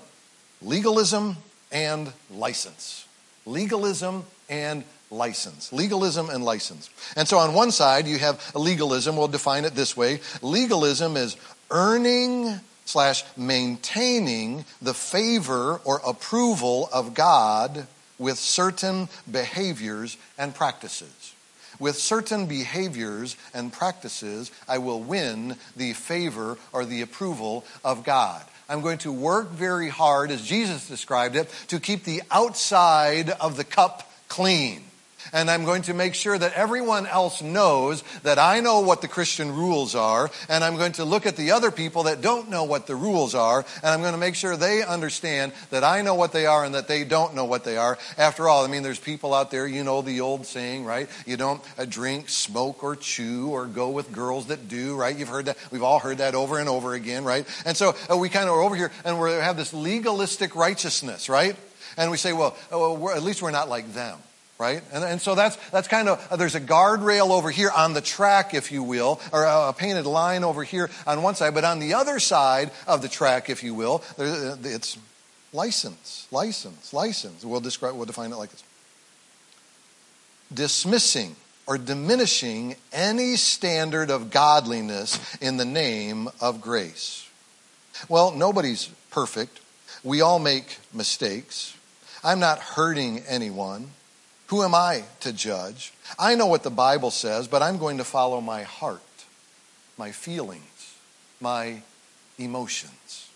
legalism 0.62 1.36
and 1.70 2.12
license. 2.30 3.06
Legalism 3.46 4.24
and 4.48 4.84
license. 5.10 5.72
Legalism 5.72 6.30
and 6.30 6.44
license. 6.44 6.90
And 7.16 7.26
so 7.26 7.38
on 7.38 7.54
one 7.54 7.70
side, 7.70 8.06
you 8.06 8.18
have 8.18 8.54
legalism. 8.54 9.16
We'll 9.16 9.28
define 9.28 9.64
it 9.64 9.74
this 9.74 9.96
way 9.96 10.20
legalism 10.42 11.16
is 11.16 11.36
earning 11.70 12.60
slash 12.84 13.24
maintaining 13.36 14.64
the 14.80 14.94
favor 14.94 15.80
or 15.84 16.00
approval 16.06 16.88
of 16.92 17.14
God 17.14 17.86
with 18.18 18.38
certain 18.38 19.08
behaviors 19.30 20.16
and 20.38 20.54
practices. 20.54 21.34
With 21.78 21.96
certain 21.96 22.46
behaviors 22.46 23.36
and 23.54 23.72
practices, 23.72 24.50
I 24.68 24.78
will 24.78 25.00
win 25.00 25.56
the 25.76 25.92
favor 25.92 26.58
or 26.72 26.84
the 26.84 27.02
approval 27.02 27.64
of 27.84 28.04
God. 28.04 28.42
I'm 28.68 28.82
going 28.82 28.98
to 28.98 29.12
work 29.12 29.50
very 29.50 29.88
hard, 29.88 30.30
as 30.30 30.42
Jesus 30.42 30.86
described 30.88 31.36
it, 31.36 31.48
to 31.68 31.80
keep 31.80 32.04
the 32.04 32.22
outside 32.30 33.30
of 33.30 33.56
the 33.56 33.64
cup 33.64 34.10
clean 34.28 34.82
and 35.32 35.50
I'm 35.50 35.64
going 35.64 35.82
to 35.82 35.94
make 35.94 36.14
sure 36.14 36.38
that 36.38 36.52
everyone 36.54 37.06
else 37.06 37.42
knows 37.42 38.02
that 38.22 38.38
I 38.38 38.60
know 38.60 38.80
what 38.80 39.02
the 39.02 39.08
Christian 39.08 39.52
rules 39.52 39.94
are, 39.94 40.30
and 40.48 40.64
I'm 40.64 40.76
going 40.76 40.92
to 40.92 41.04
look 41.04 41.26
at 41.26 41.36
the 41.36 41.52
other 41.52 41.70
people 41.70 42.04
that 42.04 42.20
don't 42.20 42.50
know 42.50 42.64
what 42.64 42.86
the 42.86 42.96
rules 42.96 43.34
are, 43.34 43.64
and 43.82 43.86
I'm 43.86 44.00
going 44.00 44.12
to 44.12 44.18
make 44.18 44.34
sure 44.34 44.56
they 44.56 44.82
understand 44.82 45.52
that 45.70 45.84
I 45.84 46.02
know 46.02 46.14
what 46.14 46.32
they 46.32 46.46
are 46.46 46.64
and 46.64 46.74
that 46.74 46.88
they 46.88 47.04
don't 47.04 47.34
know 47.34 47.44
what 47.44 47.64
they 47.64 47.76
are. 47.76 47.98
After 48.16 48.48
all, 48.48 48.64
I 48.64 48.68
mean, 48.68 48.82
there's 48.82 49.00
people 49.00 49.34
out 49.34 49.50
there, 49.50 49.66
you 49.66 49.84
know 49.84 50.02
the 50.02 50.20
old 50.20 50.46
saying, 50.46 50.84
right? 50.84 51.08
You 51.26 51.36
don't 51.36 51.62
uh, 51.78 51.84
drink, 51.84 52.28
smoke, 52.28 52.82
or 52.82 52.96
chew, 52.96 53.48
or 53.48 53.66
go 53.66 53.90
with 53.90 54.12
girls 54.12 54.46
that 54.46 54.68
do, 54.68 54.96
right? 54.96 55.16
You've 55.16 55.28
heard 55.28 55.46
that. 55.46 55.58
We've 55.70 55.82
all 55.82 55.98
heard 55.98 56.18
that 56.18 56.34
over 56.34 56.58
and 56.58 56.68
over 56.68 56.94
again, 56.94 57.24
right? 57.24 57.46
And 57.64 57.76
so 57.76 57.94
uh, 58.10 58.16
we 58.16 58.28
kind 58.28 58.48
of 58.48 58.54
are 58.54 58.62
over 58.62 58.76
here, 58.76 58.90
and 59.04 59.20
we 59.20 59.30
have 59.30 59.56
this 59.56 59.72
legalistic 59.72 60.54
righteousness, 60.54 61.28
right? 61.28 61.56
And 61.96 62.10
we 62.10 62.16
say, 62.16 62.32
well, 62.32 62.56
uh, 62.72 62.78
well 62.78 63.10
at 63.10 63.22
least 63.22 63.42
we're 63.42 63.50
not 63.50 63.68
like 63.68 63.92
them 63.92 64.18
right? 64.58 64.82
And, 64.92 65.04
and 65.04 65.20
so 65.20 65.34
that's, 65.34 65.56
that's 65.70 65.88
kind 65.88 66.08
of, 66.08 66.38
there's 66.38 66.54
a 66.54 66.60
guardrail 66.60 67.30
over 67.30 67.50
here 67.50 67.70
on 67.70 67.94
the 67.94 68.00
track, 68.00 68.54
if 68.54 68.72
you 68.72 68.82
will, 68.82 69.20
or 69.32 69.44
a, 69.44 69.72
painted 69.72 70.06
line 70.06 70.42
over 70.44 70.64
here 70.64 70.90
on 71.06 71.22
one 71.22 71.36
side, 71.36 71.54
but 71.54 71.64
on 71.64 71.78
the 71.78 71.94
other 71.94 72.18
side 72.18 72.70
of 72.86 73.00
the 73.02 73.08
track, 73.08 73.48
if 73.48 73.62
you 73.62 73.74
will, 73.74 74.02
uh, 74.18 74.56
it's 74.64 74.98
license, 75.52 76.26
license, 76.30 76.92
license. 76.92 77.44
We'll, 77.44 77.60
describe, 77.60 77.94
we'll 77.94 78.06
define 78.06 78.32
it 78.32 78.36
like 78.36 78.50
this 78.50 78.64
dismissing 80.52 81.36
or 81.66 81.76
diminishing 81.76 82.74
any 82.92 83.36
standard 83.36 84.10
of 84.10 84.30
godliness 84.30 85.36
in 85.42 85.58
the 85.58 85.64
name 85.64 86.28
of 86.40 86.62
grace. 86.62 87.28
Well, 88.08 88.32
nobody's 88.32 88.88
perfect. 89.10 89.60
We 90.02 90.22
all 90.22 90.38
make 90.38 90.78
mistakes. 90.94 91.76
I'm 92.24 92.40
not 92.40 92.58
hurting 92.58 93.22
anyone. 93.28 93.90
Who 94.48 94.62
am 94.62 94.74
I 94.74 95.04
to 95.20 95.32
judge? 95.32 95.92
I 96.18 96.34
know 96.34 96.46
what 96.46 96.62
the 96.62 96.70
Bible 96.70 97.10
says, 97.10 97.48
but 97.48 97.62
I'm 97.62 97.78
going 97.78 97.98
to 97.98 98.04
follow 98.04 98.40
my 98.40 98.62
heart, 98.62 99.00
my 99.96 100.10
feelings, 100.10 100.94
my 101.40 101.82
emotions. 102.38 103.28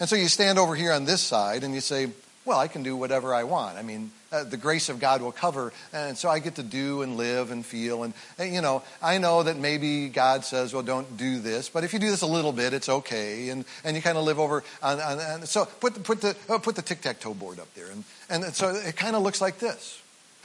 And 0.00 0.08
so 0.08 0.16
you 0.16 0.28
stand 0.28 0.58
over 0.58 0.74
here 0.74 0.92
on 0.92 1.04
this 1.04 1.20
side 1.20 1.64
and 1.64 1.74
you 1.74 1.80
say, 1.80 2.10
well, 2.44 2.58
I 2.58 2.66
can 2.66 2.82
do 2.82 2.96
whatever 2.96 3.34
I 3.34 3.44
want. 3.44 3.76
I 3.76 3.82
mean, 3.82 4.10
uh, 4.32 4.44
the 4.44 4.56
grace 4.56 4.88
of 4.88 5.00
God 5.00 5.20
will 5.20 5.32
cover, 5.32 5.72
and 5.92 6.16
so 6.16 6.30
I 6.30 6.38
get 6.38 6.54
to 6.54 6.62
do 6.62 7.02
and 7.02 7.18
live 7.18 7.50
and 7.50 7.64
feel. 7.64 8.04
And, 8.04 8.14
and, 8.38 8.54
you 8.54 8.62
know, 8.62 8.82
I 9.02 9.18
know 9.18 9.42
that 9.42 9.58
maybe 9.58 10.08
God 10.08 10.44
says, 10.44 10.72
well, 10.72 10.82
don't 10.82 11.18
do 11.18 11.40
this, 11.40 11.68
but 11.68 11.84
if 11.84 11.92
you 11.92 11.98
do 11.98 12.10
this 12.10 12.22
a 12.22 12.26
little 12.26 12.52
bit, 12.52 12.72
it's 12.72 12.88
okay. 12.88 13.50
And, 13.50 13.66
and 13.84 13.96
you 13.96 14.02
kind 14.02 14.16
of 14.16 14.24
live 14.24 14.38
over 14.38 14.64
on, 14.82 14.98
on, 15.00 15.46
so 15.46 15.66
put 15.66 15.92
the, 15.94 16.00
put 16.00 16.22
the, 16.22 16.36
uh, 16.48 16.58
put 16.58 16.74
the 16.74 16.82
tic 16.82 17.02
tac 17.02 17.20
toe 17.20 17.34
board 17.34 17.58
up 17.58 17.72
there. 17.74 17.90
And, 17.90 18.04
and 18.30 18.54
so 18.54 18.70
it 18.70 18.96
kind 18.96 19.14
of 19.14 19.22
looks 19.22 19.42
like 19.42 19.58
this. 19.58 20.00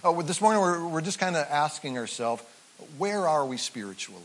Oh, 0.06 0.22
this 0.22 0.42
morning 0.42 0.62
we're, 0.62 0.86
we're 0.86 1.02
just 1.02 1.18
kind 1.18 1.38
of 1.38 1.48
asking 1.50 1.98
ourselves, 1.98 2.44
where 2.98 3.26
are 3.26 3.46
we 3.46 3.56
spiritually? 3.56 4.22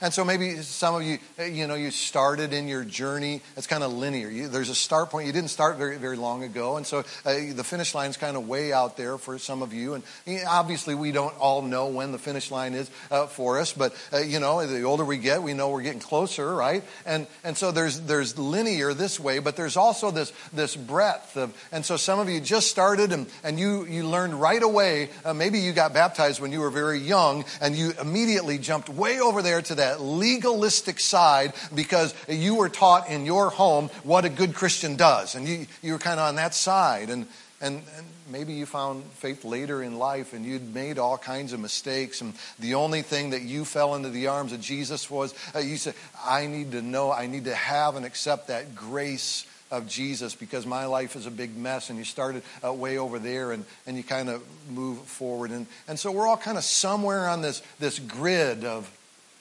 And 0.00 0.12
so 0.12 0.24
maybe 0.24 0.56
some 0.58 0.94
of 0.94 1.02
you, 1.02 1.18
you 1.38 1.66
know, 1.66 1.74
you 1.74 1.90
started 1.90 2.52
in 2.52 2.68
your 2.68 2.84
journey. 2.84 3.40
It's 3.56 3.66
kind 3.66 3.82
of 3.82 3.92
linear. 3.92 4.28
You, 4.28 4.48
there's 4.48 4.68
a 4.68 4.74
start 4.74 5.10
point. 5.10 5.26
You 5.26 5.32
didn't 5.32 5.48
start 5.48 5.76
very, 5.76 5.96
very 5.96 6.16
long 6.16 6.42
ago. 6.42 6.76
And 6.76 6.86
so 6.86 6.98
uh, 7.24 7.34
the 7.54 7.64
finish 7.64 7.94
line 7.94 8.10
is 8.10 8.16
kind 8.16 8.36
of 8.36 8.46
way 8.46 8.72
out 8.72 8.96
there 8.96 9.16
for 9.16 9.38
some 9.38 9.62
of 9.62 9.72
you. 9.72 9.94
And 9.94 10.04
obviously, 10.46 10.94
we 10.94 11.12
don't 11.12 11.34
all 11.38 11.62
know 11.62 11.86
when 11.86 12.12
the 12.12 12.18
finish 12.18 12.50
line 12.50 12.74
is 12.74 12.90
uh, 13.10 13.26
for 13.26 13.58
us. 13.58 13.72
But, 13.72 13.94
uh, 14.12 14.18
you 14.18 14.38
know, 14.38 14.66
the 14.66 14.82
older 14.82 15.04
we 15.04 15.16
get, 15.16 15.42
we 15.42 15.54
know 15.54 15.70
we're 15.70 15.82
getting 15.82 16.00
closer, 16.00 16.54
right? 16.54 16.84
And, 17.06 17.26
and 17.42 17.56
so 17.56 17.72
there's, 17.72 18.00
there's 18.00 18.38
linear 18.38 18.92
this 18.92 19.18
way, 19.18 19.38
but 19.38 19.56
there's 19.56 19.78
also 19.78 20.10
this, 20.10 20.32
this 20.52 20.76
breadth. 20.76 21.38
Of, 21.38 21.56
and 21.72 21.84
so 21.86 21.96
some 21.96 22.18
of 22.18 22.28
you 22.28 22.40
just 22.40 22.68
started 22.68 23.12
and, 23.12 23.26
and 23.42 23.58
you, 23.58 23.86
you 23.86 24.06
learned 24.06 24.38
right 24.38 24.62
away. 24.62 25.08
Maybe 25.34 25.60
you 25.60 25.72
got 25.72 25.94
baptized 25.94 26.40
when 26.40 26.52
you 26.52 26.60
were 26.60 26.70
very 26.70 26.98
young 26.98 27.46
and 27.62 27.74
you 27.74 27.92
immediately 28.00 28.58
jumped 28.58 28.90
way 28.90 29.20
over 29.20 29.40
there 29.40 29.62
to 29.62 29.75
that 29.76 30.00
legalistic 30.00 31.00
side 31.00 31.52
because 31.74 32.14
you 32.28 32.54
were 32.56 32.68
taught 32.68 33.08
in 33.08 33.26
your 33.26 33.50
home 33.50 33.88
what 34.02 34.24
a 34.24 34.28
good 34.28 34.54
Christian 34.54 34.96
does. 34.96 35.34
And 35.34 35.46
you, 35.48 35.66
you 35.82 35.92
were 35.92 35.98
kind 35.98 36.20
of 36.20 36.28
on 36.28 36.36
that 36.36 36.54
side. 36.54 37.10
And, 37.10 37.26
and, 37.60 37.82
and 37.96 38.06
maybe 38.30 38.52
you 38.52 38.66
found 38.66 39.04
faith 39.04 39.44
later 39.44 39.82
in 39.82 39.98
life 39.98 40.32
and 40.32 40.44
you'd 40.44 40.74
made 40.74 40.98
all 40.98 41.18
kinds 41.18 41.52
of 41.52 41.60
mistakes. 41.60 42.20
And 42.20 42.34
the 42.58 42.74
only 42.74 43.02
thing 43.02 43.30
that 43.30 43.42
you 43.42 43.64
fell 43.64 43.94
into 43.94 44.10
the 44.10 44.28
arms 44.28 44.52
of 44.52 44.60
Jesus 44.60 45.10
was 45.10 45.34
uh, 45.54 45.60
you 45.60 45.76
said, 45.76 45.94
I 46.24 46.46
need 46.46 46.72
to 46.72 46.82
know, 46.82 47.12
I 47.12 47.26
need 47.26 47.44
to 47.44 47.54
have 47.54 47.96
and 47.96 48.04
accept 48.04 48.48
that 48.48 48.74
grace 48.74 49.46
of 49.70 49.88
Jesus 49.88 50.34
because 50.34 50.64
my 50.64 50.86
life 50.86 51.16
is 51.16 51.26
a 51.26 51.30
big 51.30 51.56
mess. 51.56 51.90
And 51.90 51.98
you 51.98 52.04
started 52.04 52.42
uh, 52.64 52.72
way 52.72 52.98
over 52.98 53.18
there 53.18 53.52
and, 53.52 53.64
and 53.86 53.96
you 53.96 54.04
kind 54.04 54.28
of 54.28 54.42
move 54.70 54.98
forward. 54.98 55.50
And, 55.50 55.66
and 55.88 55.98
so 55.98 56.12
we're 56.12 56.26
all 56.26 56.36
kind 56.36 56.58
of 56.58 56.64
somewhere 56.64 57.28
on 57.28 57.42
this, 57.42 57.62
this 57.78 57.98
grid 57.98 58.64
of 58.64 58.90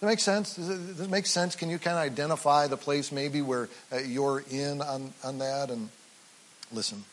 that 0.06 0.12
make 0.12 0.20
sense? 0.20 0.56
Does 0.56 0.70
it, 0.70 0.98
does 0.98 1.02
it, 1.02 1.10
make 1.10 1.26
sense? 1.26 1.56
Can 1.56 1.70
you 1.70 1.80
kind 1.80 1.98
of 1.98 2.04
identify 2.04 2.68
the 2.68 2.78
place 2.78 3.12
maybe 3.12 3.42
where 3.42 3.70
uh, 3.92 3.98
you're 3.98 4.44
in 4.52 4.82
on, 4.82 5.14
on 5.24 5.40
that? 5.40 5.70
And 5.70 5.90
listen, 6.72 7.04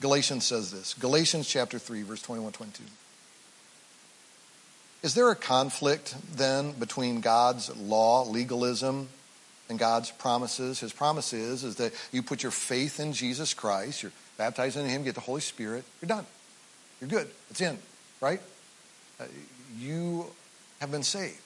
Galatians 0.00 0.44
says 0.44 0.70
this 0.70 0.94
Galatians 0.94 1.48
chapter 1.48 1.78
3, 1.78 2.02
verse 2.02 2.22
21 2.22 2.52
22. 2.52 2.84
Is 5.02 5.14
there 5.14 5.30
a 5.30 5.36
conflict 5.36 6.14
then 6.36 6.72
between 6.72 7.22
God's 7.22 7.74
law, 7.76 8.24
legalism, 8.24 9.08
and 9.70 9.78
God's 9.78 10.10
promises. 10.10 10.80
His 10.80 10.92
promise 10.92 11.32
is, 11.32 11.64
is 11.64 11.76
that 11.76 11.92
you 12.12 12.22
put 12.22 12.42
your 12.42 12.52
faith 12.52 13.00
in 13.00 13.12
Jesus 13.12 13.54
Christ, 13.54 14.02
you're 14.02 14.12
baptized 14.36 14.76
in 14.76 14.86
Him, 14.86 15.04
get 15.04 15.14
the 15.14 15.20
Holy 15.20 15.40
Spirit, 15.40 15.84
you're 16.02 16.08
done. 16.08 16.26
You're 17.00 17.08
good. 17.08 17.28
It's 17.50 17.60
in, 17.60 17.78
right? 18.20 18.40
Uh, 19.18 19.24
you 19.78 20.26
have 20.80 20.90
been 20.90 21.04
saved. 21.04 21.38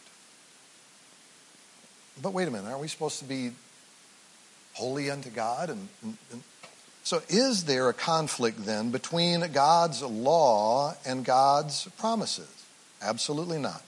But 2.20 2.32
wait 2.32 2.48
a 2.48 2.50
minute, 2.50 2.68
aren't 2.68 2.80
we 2.80 2.88
supposed 2.88 3.18
to 3.18 3.24
be 3.24 3.50
holy 4.74 5.10
unto 5.10 5.30
God? 5.30 5.70
And, 5.70 5.88
and, 6.02 6.16
and 6.32 6.42
so, 7.02 7.22
is 7.28 7.64
there 7.64 7.90
a 7.90 7.94
conflict 7.94 8.64
then 8.64 8.90
between 8.90 9.52
God's 9.52 10.02
law 10.02 10.94
and 11.04 11.24
God's 11.24 11.86
promises? 11.98 12.48
Absolutely 13.02 13.58
not. 13.58 13.82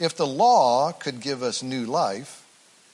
If 0.00 0.16
the 0.16 0.26
law 0.26 0.92
could 0.92 1.20
give 1.20 1.42
us 1.42 1.62
new 1.62 1.84
life, 1.84 2.46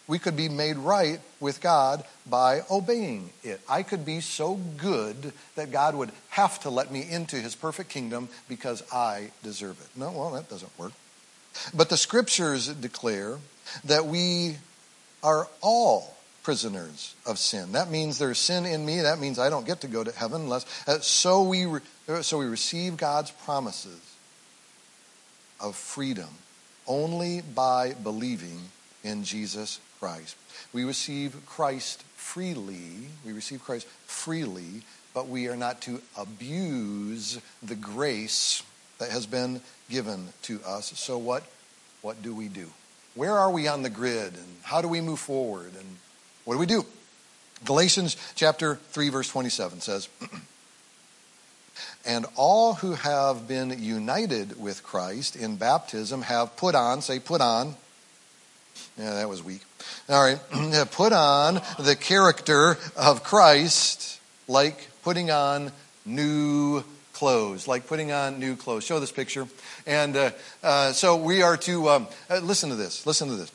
we 0.09 0.19
could 0.19 0.37
be 0.37 0.49
made 0.49 0.77
right 0.77 1.21
with 1.39 1.61
God 1.61 2.05
by 2.27 2.63
obeying 2.71 3.31
it. 3.45 3.61
I 3.69 3.85
could 3.85 4.05
be 4.05 4.21
so 4.21 4.57
good 4.77 5.33
that 5.55 5.71
God 5.71 5.95
would 5.95 6.11
have 6.31 6.59
to 6.61 6.71
let 6.71 6.91
me 6.91 7.09
into 7.09 7.37
his 7.37 7.55
perfect 7.55 7.89
kingdom 7.89 8.29
because 8.49 8.83
I 8.93 9.31
deserve 9.45 9.81
it. 9.81 9.99
No, 9.99 10.11
well, 10.11 10.31
that 10.33 10.51
doesn't 10.51 10.77
work. 10.77 10.93
But 11.73 11.89
the 11.89 11.97
scriptures 11.97 12.67
declare 12.67 13.39
that 13.85 14.07
we 14.07 14.57
are 15.23 15.49
all 15.61 16.15
prisoners 16.43 17.15
of 17.27 17.39
sin. 17.39 17.73
That 17.73 17.91
means 17.91 18.19
there's 18.19 18.39
sin 18.39 18.67
in 18.67 18.85
me. 18.85 19.01
That 19.01 19.19
means 19.19 19.39
I 19.39 19.51
don't 19.51 19.67
get 19.67 19.83
to 19.83 19.89
go 19.89 20.03
to 20.03 20.13
heaven 20.13 20.43
unless. 20.43 20.67
Uh, 20.89 20.99
so 21.01 21.43
we 21.43 21.67
uh, 22.09 22.23
so 22.23 22.39
we 22.39 22.47
receive 22.47 22.97
God's 22.97 23.31
promises 23.31 24.01
of 25.61 25.77
freedom 25.77 26.29
only 26.87 27.41
by 27.41 27.95
believing 27.95 28.59
in 29.05 29.25
Jesus 29.25 29.79
Christ. 30.01 30.37
We 30.73 30.85
receive 30.85 31.37
Christ 31.47 32.03
freely. 32.17 33.09
We 33.25 33.33
receive 33.33 33.63
Christ 33.63 33.87
freely, 34.07 34.83
but 35.15 35.29
we 35.29 35.49
are 35.49 35.57
not 35.57 35.81
to 35.83 36.03
abuse 36.17 37.41
the 37.63 37.77
grace 37.77 38.63
that 38.99 39.11
has 39.11 39.27
been 39.27 39.61
given 39.89 40.29
to 40.43 40.61
us. 40.67 40.99
So 40.99 41.19
what 41.19 41.45
what 42.01 42.21
do 42.23 42.35
we 42.35 42.49
do? 42.49 42.69
Where 43.15 43.37
are 43.39 43.51
we 43.51 43.69
on 43.69 43.83
the 43.83 43.91
grid 43.91 44.35
and 44.35 44.57
how 44.63 44.81
do 44.81 44.89
we 44.89 45.01
move 45.01 45.21
forward 45.21 45.73
and 45.79 45.97
what 46.45 46.55
do 46.55 46.61
we 46.61 46.67
do? 46.67 46.85
Galatians 47.65 48.17
chapter 48.35 48.77
3 48.77 49.09
verse 49.11 49.29
27 49.29 49.81
says 49.81 50.09
And 52.05 52.27
all 52.35 52.75
who 52.75 52.95
have 52.95 53.47
been 53.47 53.83
united 53.83 54.61
with 54.61 54.83
Christ 54.83 55.37
in 55.37 55.57
baptism 55.57 56.23
have 56.23 56.57
put 56.57 56.75
on, 56.75 57.01
say 57.01 57.21
put 57.21 57.41
on. 57.41 57.77
Yeah, 58.99 59.15
that 59.15 59.29
was 59.29 59.43
weak. 59.43 59.63
All 60.09 60.23
right. 60.23 60.39
put 60.91 61.13
on 61.13 61.61
the 61.79 61.97
character 61.97 62.77
of 62.97 63.23
Christ 63.23 64.21
like 64.49 64.89
putting 65.03 65.31
on 65.31 65.71
new 66.05 66.83
clothes, 67.23 67.69
like 67.69 67.87
putting 67.87 68.11
on 68.11 68.41
new 68.41 68.57
clothes. 68.57 68.83
Show 68.83 68.99
this 68.99 69.13
picture. 69.13 69.47
And 69.87 70.17
uh, 70.17 70.31
uh, 70.61 70.91
so 70.91 71.15
we 71.15 71.41
are 71.43 71.57
to 71.59 71.89
um, 71.89 72.09
uh, 72.29 72.41
listen 72.41 72.71
to 72.71 72.75
this. 72.75 73.07
Listen 73.07 73.29
to 73.29 73.37
this 73.37 73.53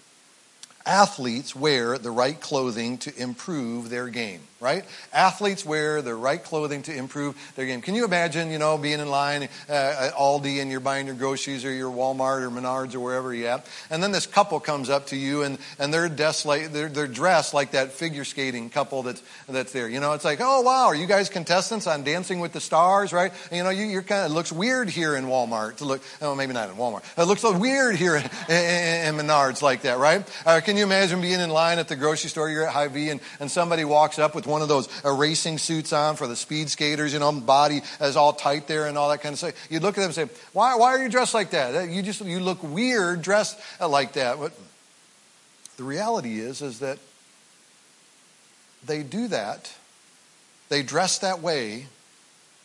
athletes 0.86 1.54
wear 1.54 1.98
the 1.98 2.10
right 2.10 2.40
clothing 2.40 2.98
to 2.98 3.14
improve 3.22 3.90
their 3.90 4.08
game, 4.08 4.40
right? 4.60 4.86
Athletes 5.14 5.66
wear 5.66 6.02
the 6.02 6.16
right 6.16 6.44
clothing 6.44 6.82
to 6.84 6.96
improve 6.96 7.36
their 7.56 7.66
game. 7.66 7.82
Can 7.82 7.96
you 7.96 8.06
imagine, 8.06 8.52
you 8.52 8.60
know, 8.60 8.78
being 8.78 9.00
in 9.00 9.10
line 9.10 9.44
uh, 9.70 9.74
at 9.74 10.14
Aldi 10.14 10.62
and 10.62 10.72
you're 10.72 10.80
buying 10.80 11.06
your 11.06 11.16
groceries 11.16 11.66
or 11.66 11.72
your 11.72 11.92
Walmart 11.92 12.42
or 12.42 12.50
Menards 12.50 12.96
or 12.96 13.00
wherever 13.00 13.34
you're 13.34 13.50
at, 13.50 13.68
and 13.90 14.02
then 14.02 14.12
this 14.12 14.26
couple 14.26 14.60
comes 14.60 14.90
up 14.90 15.08
to 15.08 15.16
you 15.16 15.44
and, 15.44 15.58
and 15.80 15.94
they're, 15.94 16.10
dressed 16.10 16.46
like, 16.46 16.72
they're, 16.72 16.90
they're 16.90 17.08
dressed 17.08 17.54
like 17.54 17.72
that 17.72 17.92
figure 17.92 18.24
skating 18.24 18.70
couple 18.70 19.04
that's, 19.04 19.22
that's 19.48 19.72
there. 19.74 19.88
You 19.88 20.00
know, 20.00 20.14
it's 20.14 20.26
like, 20.26 20.40
oh, 20.42 20.62
wow, 20.62 20.88
are 20.88 20.96
you 20.96 21.06
guys 21.06 21.30
contestants 21.30 21.88
on 21.88 22.04
Dancing 22.04 22.40
with 22.40 22.54
the 22.54 22.62
Stars, 22.62 23.14
right? 23.14 23.32
And, 23.52 23.58
you 23.58 23.64
know, 23.64 23.70
you, 23.70 24.00
are 24.00 24.02
kind 24.02 24.26
of, 24.26 24.32
it 24.32 24.34
looks 24.34 24.52
weird 24.52 24.90
here 24.90 25.16
in 25.16 25.26
Walmart 25.26 25.78
to 25.78 25.86
look, 25.86 26.02
oh, 26.22 26.36
maybe 26.36 26.54
not 26.54 26.70
in 26.70 26.76
Walmart. 26.76 27.04
It 27.18 27.26
looks 27.26 27.42
so 27.42 27.58
weird 27.58 27.96
here 27.96 28.16
in, 28.16 28.24
in, 28.50 29.16
in 29.16 29.26
Menards 29.28 29.62
like 29.62 29.84
that, 29.84 30.00
right? 30.00 30.28
Uh, 30.46 30.62
can 30.64 30.78
you 30.78 30.84
imagine 30.84 31.22
being 31.22 31.40
in 31.40 31.50
line 31.50 31.80
at 31.80 31.88
the 31.88 31.96
grocery 31.96 32.30
store, 32.30 32.50
you're 32.50 32.66
at 32.66 32.74
Hy-Vee, 32.74 33.10
and, 33.10 33.20
and 33.40 33.52
somebody 33.52 33.86
walks 33.86 34.18
up 34.18 34.34
with 34.34 34.47
one 34.48 34.62
of 34.62 34.68
those 34.68 34.90
racing 35.04 35.58
suits 35.58 35.94
on 35.94 36.16
for 36.16 36.28
the 36.28 36.36
speed 36.36 36.70
skaters, 36.70 37.14
you 37.14 37.20
know, 37.20 37.32
body 37.32 37.82
is 38.02 38.16
all 38.16 38.34
tight 38.34 38.68
there 38.68 38.88
and 38.88 38.98
all 38.98 39.10
that 39.10 39.22
kind 39.22 39.34
of 39.34 39.40
stuff. 39.40 39.54
You'd 39.70 39.84
look 39.84 39.98
at 39.98 40.02
them 40.02 40.06
and 40.06 40.16
say, 40.16 40.30
why, 40.54 40.76
why 40.76 40.90
are 40.90 41.04
you 41.04 41.10
dressed 41.10 41.34
like 41.34 41.52
that? 41.52 41.90
You 41.90 42.02
just, 42.02 42.22
you 42.22 42.40
look 42.40 42.64
weird 42.64 43.22
dressed 43.22 43.60
uh, 43.80 43.88
like 43.88 44.14
that. 44.14 44.40
But 44.40 44.54
the 45.78 45.84
reality 45.84 46.40
is, 46.40 46.62
is 46.62 46.80
that 46.80 46.98
they 48.86 49.04
do 49.04 49.28
that, 49.28 49.74
they 50.70 50.84
dress 50.84 51.20
that 51.20 51.42
way 51.42 51.88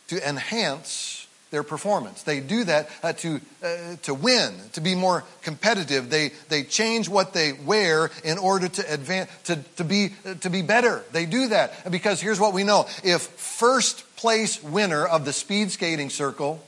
to 0.07 0.27
enhance 0.27 1.22
their 1.53 1.63
performance. 1.63 2.23
They 2.23 2.39
do 2.39 2.63
that 2.63 2.89
uh, 3.03 3.13
to, 3.13 3.39
uh, 3.63 3.95
to 4.01 4.13
win, 4.15 4.55
to 4.73 4.81
be 4.81 4.95
more 4.95 5.23
competitive. 5.43 6.09
They, 6.09 6.31
they 6.49 6.63
change 6.63 7.07
what 7.07 7.33
they 7.33 7.53
wear 7.53 8.09
in 8.23 8.39
order 8.39 8.67
to 8.67 8.93
advance, 8.93 9.29
to, 9.43 9.57
to, 9.77 9.83
be, 9.83 10.13
uh, 10.25 10.33
to 10.33 10.49
be 10.49 10.63
better. 10.63 11.03
They 11.11 11.27
do 11.27 11.49
that 11.49 11.91
because 11.91 12.19
here's 12.19 12.39
what 12.39 12.53
we 12.53 12.63
know. 12.63 12.87
If 13.03 13.21
first 13.21 14.15
place 14.15 14.63
winner 14.63 15.05
of 15.05 15.25
the 15.25 15.31
speed 15.31 15.69
skating 15.69 16.09
circle 16.09 16.59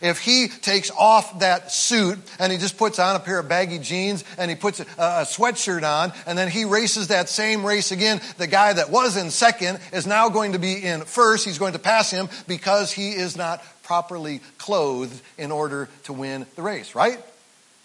if 0.00 0.20
he 0.20 0.48
takes 0.48 0.90
off 0.90 1.40
that 1.40 1.70
suit 1.70 2.18
and 2.38 2.52
he 2.52 2.58
just 2.58 2.78
puts 2.78 2.98
on 2.98 3.16
a 3.16 3.20
pair 3.20 3.38
of 3.38 3.48
baggy 3.48 3.78
jeans 3.78 4.24
and 4.38 4.50
he 4.50 4.56
puts 4.56 4.80
a, 4.80 4.84
a, 4.96 5.24
sweatshirt 5.24 5.82
on 5.82 6.12
and 6.26 6.38
then 6.38 6.48
he 6.48 6.64
races 6.64 7.08
that 7.08 7.28
same 7.28 7.64
race 7.64 7.92
again, 7.92 8.20
the 8.38 8.46
guy 8.46 8.72
that 8.72 8.90
was 8.90 9.16
in 9.16 9.30
second 9.30 9.80
is 9.92 10.06
now 10.06 10.28
going 10.28 10.52
to 10.52 10.58
be 10.58 10.74
in 10.74 11.02
first. 11.02 11.44
He's 11.44 11.58
going 11.58 11.74
to 11.74 11.78
pass 11.78 12.10
him 12.10 12.28
because 12.46 12.92
he 12.92 13.10
is 13.10 13.36
not 13.36 13.62
properly 13.92 14.40
clothed 14.56 15.20
in 15.36 15.52
order 15.52 15.86
to 16.04 16.14
win 16.14 16.46
the 16.56 16.62
race, 16.62 16.94
right? 16.94 17.18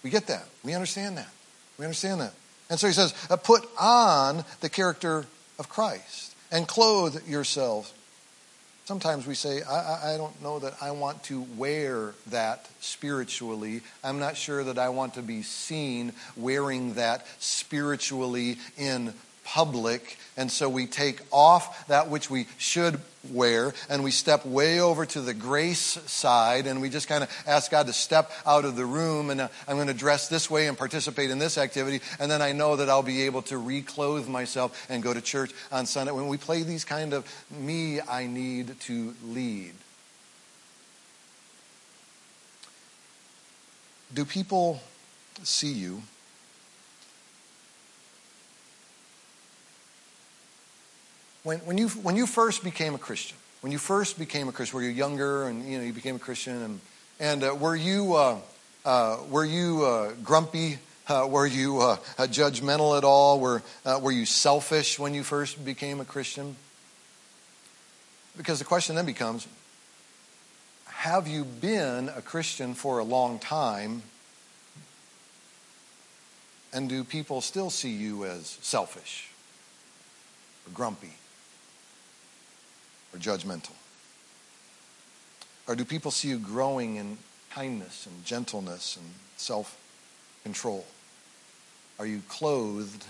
We 0.04 0.10
get 0.10 0.28
that. 0.28 0.46
We 0.64 0.74
understand 0.74 1.18
that. 1.18 1.28
We 1.78 1.84
understand 1.84 2.22
that. 2.22 2.32
And 2.70 2.80
so 2.80 2.88
he 2.88 2.94
says, 2.94 3.14
uh, 3.30 3.36
put 3.36 3.68
on 3.78 4.46
the 4.62 4.70
character 4.70 5.26
of 5.60 5.68
Christ 5.68 6.34
and 6.50 6.66
clothe 6.66 7.28
yourselves. 7.28 7.94
Sometimes 8.86 9.28
we 9.28 9.34
say, 9.34 9.62
I, 9.64 10.14
I, 10.14 10.18
don't 10.18 10.42
know 10.42 10.60
that 10.60 10.76
I 10.82 10.92
want 10.92 11.24
to 11.24 11.42
wear 11.58 12.14
that 12.28 12.70
spiritually. 12.80 13.82
I'm 14.02 14.20
not 14.20 14.38
sure 14.38 14.64
that 14.64 14.78
I 14.78 14.88
want 14.88 15.16
to 15.16 15.22
be 15.22 15.42
seen 15.42 16.14
wearing 16.38 16.94
that 16.94 17.28
spiritually 17.40 18.60
in 18.78 19.14
public. 19.48 20.18
And 20.36 20.52
so 20.52 20.68
we 20.68 20.88
take 20.88 21.22
off 21.32 21.88
that 21.88 22.10
which 22.10 22.30
we 22.30 22.48
should 22.58 23.00
wear 23.32 23.74
and 23.90 24.04
we 24.04 24.12
step 24.12 24.46
way 24.46 24.80
over 24.82 25.06
to 25.06 25.22
the 25.22 25.34
grace 25.34 25.80
side 26.06 26.68
and 26.68 26.82
we 26.82 26.90
just 26.90 27.08
kind 27.08 27.24
of 27.24 27.44
ask 27.48 27.72
God 27.72 27.88
to 27.88 27.94
step 27.94 28.30
out 28.46 28.66
of 28.66 28.76
the 28.76 28.86
room 28.86 29.30
and 29.30 29.42
uh, 29.42 29.48
I'm 29.68 29.78
going 29.78 29.88
to 29.88 29.94
dress 29.94 30.28
this 30.28 30.52
way 30.52 30.68
and 30.68 30.78
participate 30.78 31.32
in 31.32 31.40
this 31.40 31.58
activity. 31.58 32.02
And 32.20 32.30
then 32.30 32.42
I 32.42 32.52
know 32.52 32.76
that 32.76 32.90
I'll 32.90 33.04
be 33.04 33.24
able 33.24 33.42
to 33.44 33.56
reclothe 33.56 34.28
myself 34.28 34.86
and 34.90 35.02
go 35.02 35.14
to 35.14 35.22
church 35.22 35.52
on 35.72 35.86
Sunday. 35.86 36.12
When 36.12 36.28
we 36.28 36.38
play 36.38 36.64
these 36.64 36.84
kind 36.84 37.14
of 37.14 37.26
me, 37.50 38.02
I 38.02 38.28
need 38.28 38.78
to 38.82 39.16
lead. 39.26 39.74
Do 44.14 44.26
people 44.26 44.82
see 45.44 45.72
you? 45.72 46.02
When, 51.48 51.60
when, 51.60 51.78
you, 51.78 51.88
when 51.88 52.18
you 52.18 52.28
first 52.28 52.62
became 52.62 52.94
a 52.94 52.98
Christian, 52.98 53.38
when 53.62 53.72
you 53.72 53.78
first 53.78 54.20
became 54.20 54.50
a 54.50 54.52
Christian, 54.52 54.76
were 54.76 54.84
you 54.84 54.90
younger 54.90 55.48
and 55.48 55.66
you 55.66 55.78
know 55.78 55.84
you 55.86 55.94
became 55.94 56.18
a 56.18 56.20
Christian, 56.20 56.62
and, 56.62 56.82
and 57.22 57.44
uh, 57.44 57.56
were 57.56 57.76
you 57.76 58.16
uh, 58.16 58.38
uh, 58.84 59.20
were 59.30 59.46
you 59.46 59.86
uh, 59.86 60.12
grumpy? 60.26 60.78
Uh, 61.08 61.26
were 61.30 61.48
you 61.48 61.80
uh, 61.80 61.96
judgmental 62.20 62.98
at 62.98 63.06
all? 63.06 63.40
Were 63.40 63.64
were 64.02 64.12
you 64.12 64.26
selfish 64.26 65.00
when 65.00 65.14
you 65.14 65.24
first 65.24 65.64
became 65.64 66.02
a 66.02 66.06
Christian? 66.06 66.58
Because 68.36 68.60
the 68.60 68.66
question 68.66 68.98
then 68.98 69.06
becomes: 69.06 69.48
Have 70.88 71.30
you 71.30 71.46
been 71.46 72.10
a 72.10 72.22
Christian 72.22 72.74
for 72.74 73.00
a 73.00 73.06
long 73.06 73.40
time? 73.40 74.04
And 76.74 76.90
do 76.90 77.06
people 77.06 77.40
still 77.40 77.70
see 77.70 77.92
you 77.92 78.26
as 78.26 78.58
selfish 78.62 79.30
or 80.68 80.74
grumpy? 80.74 81.17
Or 83.18 83.20
judgmental? 83.20 83.72
Or 85.68 85.76
do 85.76 85.84
people 85.84 86.12
see 86.12 86.30
you 86.30 86.38
growing 86.38 86.96
in 86.96 87.18
kindness 87.50 88.06
and 88.06 88.26
gentleness 88.26 88.96
and 88.96 89.06
self 89.36 89.78
control? 90.44 90.86
Are 92.00 92.06
you 92.06 92.22
clothed 92.30 93.06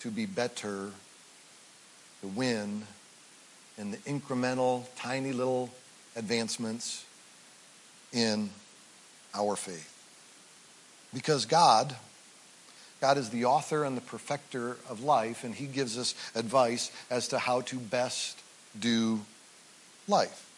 to 0.00 0.10
be 0.10 0.26
better, 0.26 0.90
to 2.20 2.28
win 2.28 2.82
in 3.78 3.90
the 3.90 3.96
incremental, 3.98 4.84
tiny 4.96 5.32
little 5.32 5.70
advancements 6.14 7.04
in 8.12 8.50
our 9.34 9.56
faith? 9.56 9.88
Because 11.12 11.46
God 11.46 11.96
God 13.00 13.18
is 13.18 13.30
the 13.30 13.46
author 13.46 13.82
and 13.82 13.96
the 13.96 14.00
perfecter 14.00 14.76
of 14.88 15.02
life, 15.02 15.42
and 15.42 15.52
He 15.52 15.66
gives 15.66 15.98
us 15.98 16.14
advice 16.36 16.92
as 17.10 17.26
to 17.28 17.38
how 17.40 17.62
to 17.62 17.76
best 17.76 18.38
do 18.78 19.20
life. 20.08 20.48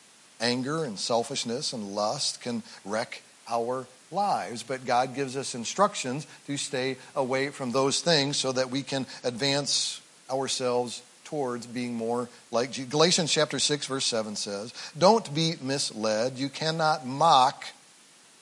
Anger 0.40 0.84
and 0.84 0.98
selfishness 0.98 1.72
and 1.72 1.94
lust 1.94 2.40
can 2.40 2.62
wreck 2.84 3.22
our 3.48 3.86
lives, 4.10 4.62
but 4.62 4.84
God 4.84 5.14
gives 5.14 5.36
us 5.36 5.54
instructions 5.54 6.26
to 6.46 6.56
stay 6.56 6.96
away 7.14 7.50
from 7.50 7.72
those 7.72 8.00
things 8.00 8.36
so 8.36 8.52
that 8.52 8.70
we 8.70 8.82
can 8.82 9.06
advance 9.22 10.00
ourselves 10.30 11.02
towards 11.24 11.66
being 11.66 11.94
more 11.94 12.28
like 12.50 12.70
Jesus. 12.70 12.90
Galatians 12.90 13.32
chapter 13.32 13.58
6 13.58 13.86
verse 13.86 14.04
7 14.04 14.36
says, 14.36 14.72
"Don't 14.96 15.34
be 15.34 15.56
misled. 15.60 16.38
You 16.38 16.48
cannot 16.48 17.06
mock 17.06 17.64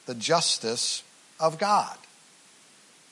the 0.06 0.14
justice 0.14 1.02
of 1.40 1.58
God." 1.58 1.96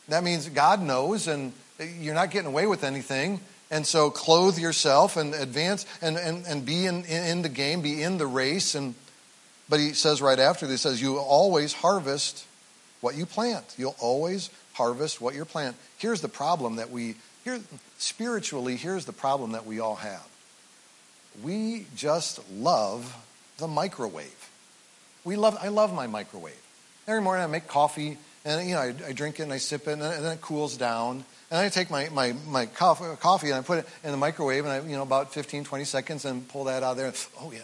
That 0.09 0.25
means 0.25 0.49
God 0.49 0.83
knows 0.83 1.29
and 1.29 1.53
you're 1.79 2.14
not 2.14 2.31
getting 2.31 2.49
away 2.49 2.66
with 2.66 2.85
anything. 2.85 3.40
And 3.70 3.87
so 3.87 4.11
clothe 4.11 4.59
yourself 4.59 5.16
and 5.16 5.35
advance 5.35 5.87
and, 6.02 6.16
and, 6.16 6.44
and 6.46 6.66
be 6.66 6.87
in, 6.87 7.04
in 7.04 7.42
the 7.42 7.48
game, 7.48 7.83
be 7.83 8.02
in 8.02 8.18
the 8.18 8.26
race. 8.26 8.74
And, 8.74 8.94
but 9.68 9.78
he 9.78 9.92
says 9.92 10.20
right 10.20 10.38
after 10.38 10.66
this, 10.66 10.83
says, 10.83 11.00
you 11.00 11.18
always 11.18 11.72
harvest 11.72 12.44
what 13.00 13.14
you 13.14 13.26
plant. 13.26 13.64
You'll 13.78 13.96
always 14.00 14.50
harvest 14.72 15.20
what 15.20 15.35
you 15.35 15.44
plant. 15.44 15.76
Here's 15.98 16.20
the 16.20 16.28
problem 16.28 16.76
that 16.76 16.90
we, 16.90 17.14
here, 17.44 17.61
spiritually, 17.98 18.76
here's 18.76 19.04
the 19.04 19.12
problem 19.12 19.52
that 19.52 19.66
we 19.66 19.78
all 19.78 19.96
have. 19.96 20.26
We 21.42 21.87
just 21.94 22.40
love 22.50 23.16
the 23.59 23.68
microwave. 23.68 24.50
We 25.24 25.37
love, 25.37 25.56
I 25.62 25.68
love 25.68 25.94
my 25.94 26.09
microwave. 26.09 26.61
Every 27.06 27.22
morning 27.22 27.44
I 27.44 27.46
make 27.46 27.68
coffee 27.68 28.18
and 28.44 28.68
you 28.68 28.74
know, 28.74 28.80
I, 28.80 28.94
I 29.09 29.12
drink 29.12 29.38
it 29.38 29.44
and 29.44 29.52
I 29.52 29.59
sip 29.59 29.87
it, 29.87 29.92
and 29.92 30.02
then, 30.02 30.24
it 30.24 30.40
cools 30.40 30.76
down. 30.76 31.24
And 31.50 31.58
I 31.58 31.68
take 31.68 31.90
my, 31.90 32.08
my, 32.10 32.34
my 32.46 32.66
coffee, 32.66 33.48
and 33.48 33.54
I 33.54 33.62
put 33.62 33.78
it 33.80 33.88
in 34.04 34.12
the 34.12 34.16
microwave, 34.16 34.64
and 34.64 34.72
I, 34.72 34.80
you 34.88 34.96
know, 34.96 35.02
about 35.02 35.32
15, 35.32 35.64
20 35.64 35.84
seconds, 35.84 36.24
and 36.24 36.46
pull 36.48 36.64
that 36.64 36.82
out 36.82 36.96
there. 36.96 37.12
Oh, 37.40 37.50
yeah, 37.52 37.60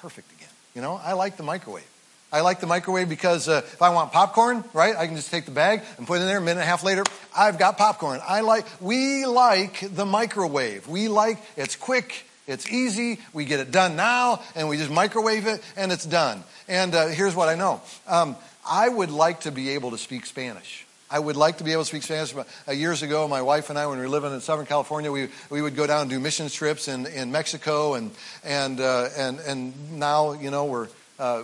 perfect 0.00 0.30
again. 0.32 0.48
You 0.74 0.82
know, 0.82 1.00
I 1.02 1.14
like 1.14 1.36
the 1.36 1.42
microwave. 1.42 1.86
I 2.32 2.40
like 2.40 2.60
the 2.60 2.66
microwave 2.66 3.10
because 3.10 3.46
uh, 3.46 3.60
if 3.64 3.82
I 3.82 3.90
want 3.90 4.10
popcorn, 4.10 4.64
right, 4.72 4.96
I 4.96 5.06
can 5.06 5.16
just 5.16 5.30
take 5.30 5.44
the 5.44 5.50
bag 5.50 5.82
and 5.98 6.06
put 6.06 6.18
it 6.18 6.22
in 6.22 6.28
there. 6.28 6.38
A 6.38 6.40
minute 6.40 6.52
and 6.52 6.60
a 6.60 6.64
half 6.64 6.82
later, 6.82 7.04
I've 7.36 7.58
got 7.58 7.76
popcorn. 7.76 8.20
I 8.26 8.40
like, 8.40 8.64
we 8.80 9.26
like 9.26 9.80
the 9.94 10.06
microwave. 10.06 10.88
We 10.88 11.08
like, 11.08 11.38
it's 11.58 11.76
quick, 11.76 12.24
it's 12.46 12.70
easy, 12.70 13.18
we 13.34 13.44
get 13.44 13.60
it 13.60 13.70
done 13.70 13.96
now, 13.96 14.40
and 14.54 14.68
we 14.68 14.78
just 14.78 14.90
microwave 14.90 15.46
it, 15.46 15.62
and 15.76 15.92
it's 15.92 16.06
done. 16.06 16.42
And 16.68 16.94
uh, 16.94 17.08
here's 17.08 17.34
what 17.34 17.50
I 17.50 17.54
know. 17.54 17.82
Um, 18.06 18.36
I 18.66 18.88
would 18.88 19.10
like 19.10 19.40
to 19.40 19.50
be 19.50 19.70
able 19.70 19.90
to 19.90 19.98
speak 19.98 20.24
Spanish. 20.24 20.86
I 21.12 21.18
would 21.18 21.36
like 21.36 21.58
to 21.58 21.64
be 21.64 21.72
able 21.72 21.82
to 21.82 21.88
speak 21.88 22.04
Spanish. 22.04 22.34
Uh, 22.34 22.72
years 22.72 23.02
ago, 23.02 23.28
my 23.28 23.42
wife 23.42 23.68
and 23.68 23.78
I, 23.78 23.86
when 23.86 23.98
we 23.98 24.04
were 24.04 24.08
living 24.08 24.32
in 24.32 24.40
Southern 24.40 24.64
California, 24.64 25.12
we, 25.12 25.28
we 25.50 25.60
would 25.60 25.76
go 25.76 25.86
down 25.86 26.00
and 26.00 26.10
do 26.10 26.18
mission 26.18 26.48
trips 26.48 26.88
in, 26.88 27.04
in 27.04 27.30
Mexico, 27.30 27.94
and 27.94 28.12
and 28.42 28.80
uh, 28.80 29.10
and 29.18 29.38
and 29.40 29.98
now 29.98 30.32
you 30.32 30.50
know 30.50 30.64
we're 30.64 30.88
uh, 31.18 31.42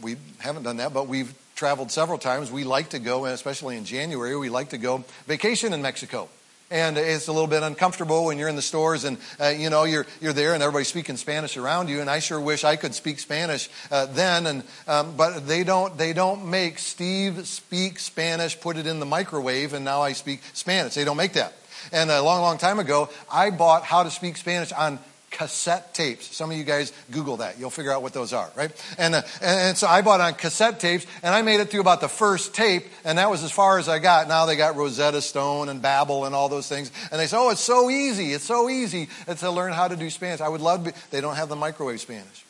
we 0.00 0.16
haven't 0.38 0.62
done 0.62 0.76
that, 0.76 0.94
but 0.94 1.08
we've 1.08 1.34
traveled 1.56 1.90
several 1.90 2.18
times. 2.18 2.52
We 2.52 2.62
like 2.62 2.90
to 2.90 3.00
go, 3.00 3.24
and 3.24 3.34
especially 3.34 3.76
in 3.76 3.84
January, 3.84 4.36
we 4.36 4.48
like 4.48 4.68
to 4.68 4.78
go 4.78 5.04
vacation 5.26 5.72
in 5.72 5.82
Mexico 5.82 6.28
and 6.70 6.96
it's 6.96 7.26
a 7.26 7.32
little 7.32 7.48
bit 7.48 7.62
uncomfortable 7.62 8.26
when 8.26 8.38
you're 8.38 8.48
in 8.48 8.56
the 8.56 8.62
stores 8.62 9.04
and 9.04 9.18
uh, 9.40 9.48
you 9.48 9.70
know 9.70 9.84
you're 9.84 10.06
you're 10.20 10.32
there 10.32 10.54
and 10.54 10.62
everybody's 10.62 10.88
speaking 10.88 11.16
Spanish 11.16 11.56
around 11.56 11.88
you. 11.88 12.00
And 12.00 12.08
I 12.08 12.20
sure 12.20 12.40
wish 12.40 12.62
I 12.64 12.76
could 12.76 12.94
speak 12.94 13.18
Spanish 13.18 13.68
uh, 13.90 14.06
then. 14.06 14.46
And 14.46 14.62
um, 14.86 15.16
but 15.16 15.46
they 15.46 15.64
don't 15.64 15.96
they 15.98 16.12
don't 16.12 16.46
make 16.46 16.78
Steve 16.78 17.46
speak 17.46 17.98
Spanish, 17.98 18.58
put 18.60 18.76
it 18.76 18.86
in 18.86 19.00
the 19.00 19.06
microwave, 19.06 19.74
and 19.74 19.84
now 19.84 20.02
I 20.02 20.12
speak 20.12 20.40
Spanish. 20.52 20.94
They 20.94 21.04
don't 21.04 21.16
make 21.16 21.32
that. 21.34 21.54
And 21.92 22.10
a 22.10 22.22
long, 22.22 22.42
long 22.42 22.58
time 22.58 22.78
ago, 22.78 23.08
I 23.32 23.50
bought 23.50 23.84
How 23.84 24.02
to 24.02 24.10
Speak 24.10 24.36
Spanish 24.36 24.70
on 24.70 24.98
cassette 25.30 25.94
tapes. 25.94 26.34
Some 26.34 26.50
of 26.50 26.56
you 26.56 26.64
guys 26.64 26.92
Google 27.10 27.38
that. 27.38 27.58
You'll 27.58 27.70
figure 27.70 27.92
out 27.92 28.02
what 28.02 28.12
those 28.12 28.32
are, 28.32 28.50
right? 28.56 28.70
And, 28.98 29.14
uh, 29.14 29.22
and, 29.40 29.76
so 29.76 29.86
I 29.86 30.02
bought 30.02 30.20
on 30.20 30.34
cassette 30.34 30.80
tapes, 30.80 31.06
and 31.22 31.34
I 31.34 31.42
made 31.42 31.60
it 31.60 31.70
through 31.70 31.80
about 31.80 32.00
the 32.00 32.08
first 32.08 32.54
tape, 32.54 32.86
and 33.04 33.18
that 33.18 33.30
was 33.30 33.42
as 33.44 33.52
far 33.52 33.78
as 33.78 33.88
I 33.88 33.98
got. 33.98 34.28
Now 34.28 34.46
they 34.46 34.56
got 34.56 34.76
Rosetta 34.76 35.22
Stone 35.22 35.68
and 35.68 35.80
Babbel 35.80 36.26
and 36.26 36.34
all 36.34 36.48
those 36.48 36.68
things. 36.68 36.90
And 37.10 37.20
they 37.20 37.26
say, 37.26 37.36
oh, 37.38 37.50
it's 37.50 37.60
so 37.60 37.90
easy. 37.90 38.32
It's 38.32 38.44
so 38.44 38.68
easy 38.68 39.08
to 39.38 39.50
learn 39.50 39.72
how 39.72 39.88
to 39.88 39.96
do 39.96 40.10
Spanish. 40.10 40.40
I 40.40 40.48
would 40.48 40.60
love 40.60 40.84
to 40.84 40.92
be, 40.92 40.98
they 41.10 41.20
don't 41.20 41.36
have 41.36 41.48
the 41.48 41.56
microwave 41.56 42.00
Spanish. 42.00 42.44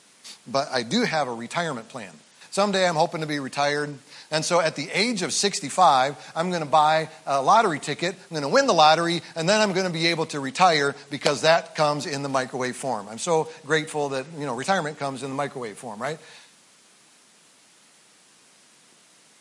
But 0.46 0.68
I 0.72 0.82
do 0.82 1.02
have 1.02 1.28
a 1.28 1.34
retirement 1.34 1.88
plan. 1.88 2.12
Someday 2.50 2.88
I'm 2.88 2.96
hoping 2.96 3.20
to 3.20 3.26
be 3.26 3.38
retired 3.38 3.96
and 4.30 4.44
so 4.44 4.60
at 4.60 4.76
the 4.76 4.88
age 4.92 5.22
of 5.22 5.32
65, 5.32 6.32
I'm 6.36 6.50
going 6.50 6.62
to 6.62 6.68
buy 6.68 7.08
a 7.26 7.42
lottery 7.42 7.80
ticket, 7.80 8.14
I'm 8.14 8.30
going 8.30 8.42
to 8.42 8.48
win 8.48 8.68
the 8.68 8.72
lottery, 8.72 9.22
and 9.34 9.48
then 9.48 9.60
I'm 9.60 9.72
going 9.72 9.86
to 9.86 9.92
be 9.92 10.06
able 10.08 10.26
to 10.26 10.38
retire 10.38 10.94
because 11.10 11.42
that 11.42 11.74
comes 11.74 12.06
in 12.06 12.22
the 12.22 12.28
microwave 12.28 12.76
form. 12.76 13.08
I'm 13.08 13.18
so 13.18 13.48
grateful 13.66 14.10
that, 14.10 14.26
you 14.38 14.46
know, 14.46 14.54
retirement 14.54 14.98
comes 14.98 15.24
in 15.24 15.30
the 15.30 15.34
microwave 15.34 15.76
form, 15.76 16.00
right? 16.00 16.18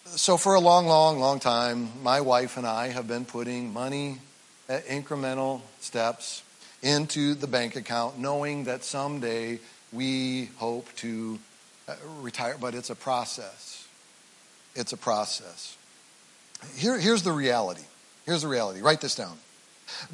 So 0.06 0.38
for 0.38 0.56
a 0.56 0.60
long, 0.60 0.88
long, 0.88 1.19
long 1.19 1.39
time, 1.39 1.89
my 2.02 2.22
wife 2.22 2.58
and 2.58 2.65
I 2.65 2.88
have 2.88 3.08
been 3.08 3.26
putting 3.26 3.72
money 3.72 4.17
at 4.67 4.88
incremental 4.88 5.62
steps 5.82 6.41
into 6.82 7.36
the 7.36 7.45
bank 7.45 7.76
account, 7.76 8.17
knowing 8.17 8.63
that 8.63 8.84
someday 8.84 9.60
we 9.93 10.45
hope 10.58 10.88
to 10.95 11.38
uh, 11.38 11.49
Uh, 11.89 11.95
retire, 12.21 12.56
but 12.62 12.75
it's 12.75 12.91
a 12.91 12.95
process 12.95 13.80
it's 14.75 14.93
a 14.93 14.97
process. 14.97 15.78
Here, 16.75 16.97
here's 16.97 17.23
the 17.23 17.32
reality. 17.32 17.84
Here's 18.25 18.43
the 18.43 18.47
reality. 18.47 18.82
Write 18.82 19.02
this 19.02 19.15
down. 19.15 19.38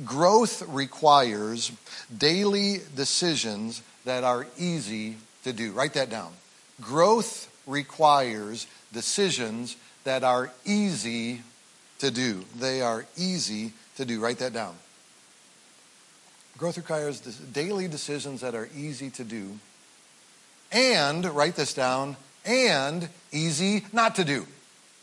Growth 0.04 0.64
requires 0.68 1.72
daily 2.16 2.80
decisions 2.96 3.82
that 4.06 4.24
are 4.24 4.48
easy 4.58 5.18
to 5.44 5.54
do. 5.54 5.72
Write 5.74 5.94
that 5.94 6.10
down. 6.10 6.32
Growth 6.82 7.52
requires 7.68 8.68
decisions 8.94 9.76
that 10.04 10.24
are 10.24 10.52
easy 10.66 11.42
to 12.00 12.12
do. 12.12 12.46
They 12.58 12.82
are 12.82 13.06
easy 13.18 13.74
to 13.98 14.06
do. 14.06 14.20
Write 14.20 14.40
that 14.40 14.54
down. 14.54 14.76
Growth 16.58 16.78
requires 16.78 17.20
daily 17.20 17.88
decisions 17.88 18.42
that 18.42 18.56
are 18.56 18.70
easy 18.76 19.10
to 19.12 19.24
do. 19.24 19.60
And, 20.72 21.26
write 21.26 21.56
this 21.56 21.74
down, 21.74 22.18
and 22.46 23.10
easy 23.32 23.86
not 23.94 24.16
to 24.16 24.26
do 24.26 24.46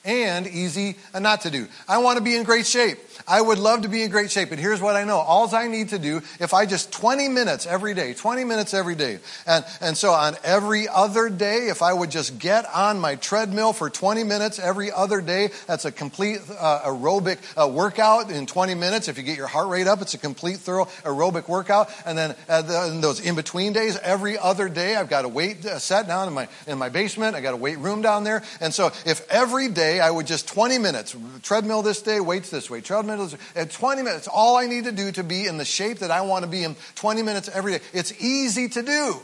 and 0.04 0.46
easy 0.46 0.96
not 1.18 1.42
to 1.42 1.50
do. 1.50 1.68
I 1.88 1.98
want 1.98 2.18
to 2.18 2.24
be 2.24 2.36
in 2.36 2.42
great 2.42 2.66
shape. 2.66 2.98
I 3.26 3.40
would 3.40 3.58
love 3.58 3.82
to 3.82 3.88
be 3.88 4.02
in 4.02 4.10
great 4.10 4.30
shape. 4.30 4.50
And 4.50 4.60
here's 4.60 4.80
what 4.80 4.96
I 4.96 5.04
know. 5.04 5.18
All 5.18 5.52
I 5.54 5.66
need 5.68 5.90
to 5.90 5.98
do, 5.98 6.22
if 6.40 6.54
I 6.54 6.66
just 6.66 6.92
20 6.92 7.28
minutes 7.28 7.66
every 7.66 7.94
day, 7.94 8.14
20 8.14 8.44
minutes 8.44 8.74
every 8.74 8.94
day. 8.94 9.18
And, 9.46 9.64
and 9.80 9.96
so 9.96 10.12
on 10.12 10.36
every 10.44 10.88
other 10.88 11.28
day, 11.28 11.68
if 11.68 11.82
I 11.82 11.92
would 11.92 12.10
just 12.10 12.38
get 12.38 12.64
on 12.72 13.00
my 13.00 13.16
treadmill 13.16 13.72
for 13.72 13.90
20 13.90 14.24
minutes 14.24 14.58
every 14.58 14.90
other 14.90 15.20
day, 15.20 15.50
that's 15.66 15.84
a 15.84 15.92
complete 15.92 16.40
uh, 16.58 16.80
aerobic 16.84 17.38
uh, 17.56 17.68
workout 17.68 18.30
in 18.30 18.46
20 18.46 18.74
minutes. 18.74 19.08
If 19.08 19.18
you 19.18 19.24
get 19.24 19.36
your 19.36 19.46
heart 19.46 19.68
rate 19.68 19.86
up, 19.86 20.00
it's 20.00 20.14
a 20.14 20.18
complete 20.18 20.58
thorough 20.58 20.86
aerobic 21.04 21.48
workout. 21.48 21.90
And 22.06 22.16
then 22.16 22.34
uh, 22.48 22.62
the, 22.62 22.86
in 22.86 23.00
those 23.00 23.20
in 23.20 23.34
between 23.34 23.72
days, 23.72 23.98
every 23.98 24.38
other 24.38 24.68
day, 24.68 24.96
I've 24.96 25.10
got 25.10 25.24
a 25.24 25.28
weight 25.28 25.64
uh, 25.66 25.78
set 25.78 26.06
down 26.06 26.28
in 26.28 26.34
my, 26.34 26.48
in 26.66 26.78
my 26.78 26.88
basement. 26.88 27.36
I 27.36 27.40
got 27.40 27.54
a 27.54 27.58
weight 27.58 27.78
room 27.78 28.02
down 28.02 28.24
there. 28.24 28.42
And 28.60 28.72
so 28.72 28.86
if 29.04 29.28
every 29.30 29.68
day 29.68 29.91
I 30.00 30.10
would 30.10 30.26
just 30.26 30.48
20 30.48 30.78
minutes, 30.78 31.16
treadmill 31.42 31.82
this 31.82 32.02
day, 32.02 32.20
weights 32.20 32.50
this 32.50 32.70
way, 32.70 32.80
treadmill 32.80 33.16
minutes, 33.16 33.36
at 33.54 33.70
20 33.70 34.02
minutes, 34.02 34.28
all 34.28 34.56
I 34.56 34.66
need 34.66 34.84
to 34.84 34.92
do 34.92 35.12
to 35.12 35.24
be 35.24 35.46
in 35.46 35.58
the 35.58 35.64
shape 35.64 35.98
that 35.98 36.10
I 36.10 36.22
want 36.22 36.44
to 36.44 36.50
be 36.50 36.64
in 36.64 36.76
20 36.94 37.22
minutes 37.22 37.48
every 37.48 37.72
day. 37.72 37.80
It's 37.92 38.12
easy 38.22 38.68
to 38.70 38.82
do. 38.82 39.16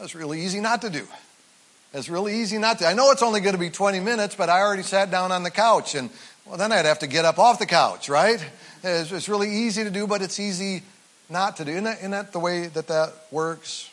It's 0.00 0.14
really 0.14 0.42
easy 0.42 0.60
not 0.60 0.82
to 0.82 0.90
do. 0.90 1.06
It's 1.92 2.08
really 2.08 2.40
easy 2.40 2.58
not 2.58 2.78
to. 2.80 2.86
I 2.86 2.92
know 2.92 3.10
it's 3.10 3.22
only 3.22 3.40
going 3.40 3.54
to 3.54 3.60
be 3.60 3.70
20 3.70 4.00
minutes, 4.00 4.34
but 4.34 4.48
I 4.48 4.60
already 4.60 4.82
sat 4.82 5.10
down 5.10 5.32
on 5.32 5.42
the 5.42 5.50
couch 5.50 5.94
and 5.94 6.10
well, 6.44 6.56
then 6.56 6.72
I'd 6.72 6.84
have 6.84 7.00
to 7.00 7.06
get 7.06 7.24
up 7.24 7.38
off 7.38 7.58
the 7.58 7.66
couch, 7.66 8.08
right? 8.08 8.44
It's, 8.82 9.12
it's 9.12 9.28
really 9.28 9.50
easy 9.50 9.84
to 9.84 9.90
do, 9.90 10.06
but 10.06 10.22
it's 10.22 10.38
easy 10.38 10.82
not 11.28 11.56
to 11.58 11.64
do. 11.64 11.72
Isn't 11.72 11.84
that, 11.84 11.98
isn't 11.98 12.10
that 12.10 12.32
the 12.32 12.38
way 12.38 12.68
that 12.68 12.86
that 12.88 13.12
works? 13.30 13.90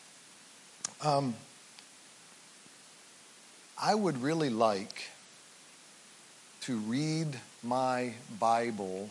Um, 1.03 1.36
I 3.81 3.93
would 3.93 4.21
really 4.21 4.49
like 4.49 5.10
to 6.65 6.78
read 6.78 7.28
my 7.63 8.13
Bible 8.39 9.10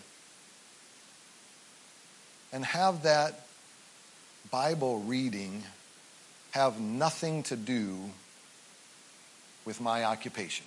and 2.53 2.65
have 2.65 3.05
that 3.05 3.47
Bible 4.51 5.01
reading 5.01 5.63
have 6.51 6.81
nothing 6.81 7.43
to 7.45 7.57
do 7.57 7.99
with 9.65 9.81
my 9.81 10.05
occupation. 10.05 10.65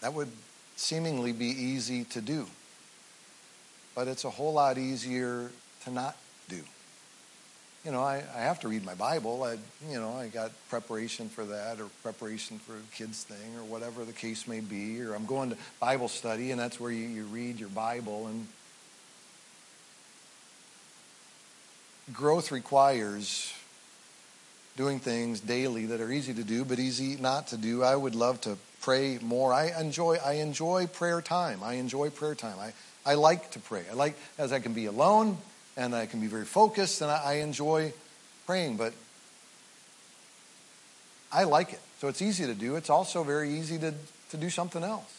That 0.00 0.12
would 0.14 0.30
seemingly 0.76 1.32
be 1.32 1.46
easy 1.46 2.04
to 2.04 2.20
do, 2.20 2.46
but 3.94 4.08
it's 4.08 4.24
a 4.24 4.30
whole 4.30 4.52
lot 4.52 4.78
easier 4.78 5.50
to 5.84 5.90
not. 5.90 6.16
You 7.84 7.90
know, 7.90 8.00
I, 8.00 8.22
I 8.36 8.40
have 8.40 8.60
to 8.60 8.68
read 8.68 8.84
my 8.84 8.94
Bible. 8.94 9.42
I, 9.42 9.58
you 9.90 9.98
know, 9.98 10.12
I 10.12 10.28
got 10.28 10.52
preparation 10.68 11.28
for 11.28 11.44
that 11.46 11.80
or 11.80 11.86
preparation 12.02 12.58
for 12.60 12.74
a 12.74 12.96
kid's 12.96 13.24
thing 13.24 13.56
or 13.56 13.64
whatever 13.64 14.04
the 14.04 14.12
case 14.12 14.46
may 14.46 14.60
be. 14.60 15.02
Or 15.02 15.14
I'm 15.14 15.26
going 15.26 15.50
to 15.50 15.56
Bible 15.80 16.08
study 16.08 16.52
and 16.52 16.60
that's 16.60 16.78
where 16.78 16.92
you, 16.92 17.08
you 17.08 17.24
read 17.24 17.58
your 17.58 17.70
Bible. 17.70 18.28
And 18.28 18.46
growth 22.12 22.52
requires 22.52 23.52
doing 24.76 25.00
things 25.00 25.40
daily 25.40 25.86
that 25.86 26.00
are 26.00 26.10
easy 26.10 26.32
to 26.34 26.44
do 26.44 26.64
but 26.64 26.78
easy 26.78 27.16
not 27.20 27.48
to 27.48 27.56
do. 27.56 27.82
I 27.82 27.96
would 27.96 28.14
love 28.14 28.40
to 28.42 28.56
pray 28.80 29.18
more. 29.20 29.52
I 29.52 29.72
enjoy 29.78 30.18
I 30.24 30.34
enjoy 30.34 30.86
prayer 30.86 31.20
time. 31.20 31.64
I 31.64 31.74
enjoy 31.74 32.10
prayer 32.10 32.36
time. 32.36 32.58
I, 32.60 32.72
I 33.04 33.14
like 33.14 33.50
to 33.52 33.58
pray. 33.58 33.82
I 33.90 33.94
like 33.94 34.16
as 34.38 34.52
I 34.52 34.60
can 34.60 34.72
be 34.72 34.86
alone 34.86 35.36
and 35.76 35.94
I 35.94 36.06
can 36.06 36.20
be 36.20 36.26
very 36.26 36.44
focused 36.44 37.00
and 37.02 37.10
I, 37.10 37.22
I 37.24 37.32
enjoy 37.34 37.92
praying, 38.46 38.76
but 38.76 38.92
I 41.32 41.44
like 41.44 41.72
it. 41.72 41.80
So 41.98 42.08
it's 42.08 42.20
easy 42.20 42.46
to 42.46 42.54
do. 42.54 42.76
It's 42.76 42.90
also 42.90 43.22
very 43.24 43.50
easy 43.50 43.78
to, 43.78 43.94
to 44.30 44.36
do 44.36 44.50
something 44.50 44.82
else. 44.82 45.18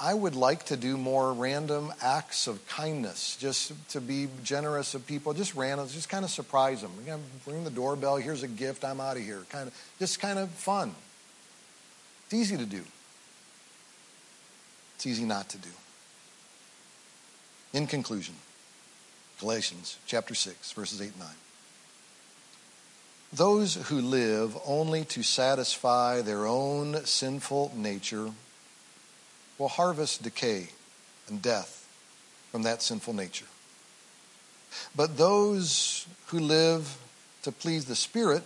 I 0.00 0.12
would 0.12 0.34
like 0.34 0.64
to 0.66 0.76
do 0.76 0.96
more 0.96 1.32
random 1.32 1.92
acts 2.02 2.48
of 2.48 2.66
kindness, 2.66 3.36
just 3.36 3.72
to 3.90 4.00
be 4.00 4.28
generous 4.42 4.94
of 4.94 5.06
people, 5.06 5.32
just 5.34 5.54
random, 5.54 5.86
just 5.88 6.08
kind 6.08 6.24
of 6.24 6.30
surprise 6.30 6.82
them. 6.82 6.90
You 7.04 7.12
know, 7.12 7.20
ring 7.46 7.62
the 7.62 7.70
doorbell, 7.70 8.16
here's 8.16 8.42
a 8.42 8.48
gift, 8.48 8.84
I'm 8.84 9.00
out 9.00 9.16
of 9.16 9.22
here. 9.22 9.44
Kind 9.50 9.68
of, 9.68 9.74
just 10.00 10.20
kind 10.20 10.38
of 10.38 10.50
fun. 10.50 10.94
It's 12.24 12.34
easy 12.34 12.56
to 12.56 12.66
do. 12.66 12.82
It's 14.96 15.06
easy 15.06 15.24
not 15.24 15.48
to 15.50 15.58
do. 15.58 15.68
In 17.74 17.88
conclusion, 17.88 18.36
Galatians 19.40 19.98
chapter 20.06 20.32
6, 20.32 20.70
verses 20.72 21.02
8 21.02 21.08
and 21.08 21.18
9. 21.18 21.28
Those 23.32 23.74
who 23.74 24.00
live 24.00 24.56
only 24.64 25.04
to 25.06 25.24
satisfy 25.24 26.22
their 26.22 26.46
own 26.46 27.04
sinful 27.04 27.72
nature 27.74 28.30
will 29.58 29.66
harvest 29.66 30.22
decay 30.22 30.68
and 31.28 31.42
death 31.42 31.88
from 32.52 32.62
that 32.62 32.80
sinful 32.80 33.12
nature. 33.12 33.46
But 34.94 35.16
those 35.16 36.06
who 36.26 36.38
live 36.38 36.96
to 37.42 37.50
please 37.50 37.86
the 37.86 37.96
Spirit 37.96 38.44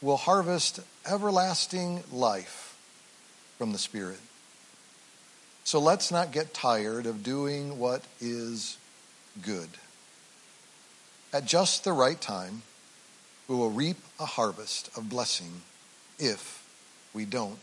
will 0.00 0.18
harvest 0.18 0.78
everlasting 1.04 2.04
life 2.12 2.78
from 3.58 3.72
the 3.72 3.78
Spirit. 3.78 4.20
So 5.64 5.80
let's 5.80 6.10
not 6.10 6.30
get 6.30 6.52
tired 6.52 7.06
of 7.06 7.22
doing 7.22 7.78
what 7.78 8.02
is 8.20 8.76
good. 9.40 9.70
At 11.32 11.46
just 11.46 11.84
the 11.84 11.92
right 11.92 12.20
time, 12.20 12.62
we 13.48 13.56
will 13.56 13.70
reap 13.70 13.96
a 14.20 14.26
harvest 14.26 14.90
of 14.96 15.08
blessing 15.08 15.62
if 16.18 16.62
we 17.14 17.24
don't 17.24 17.58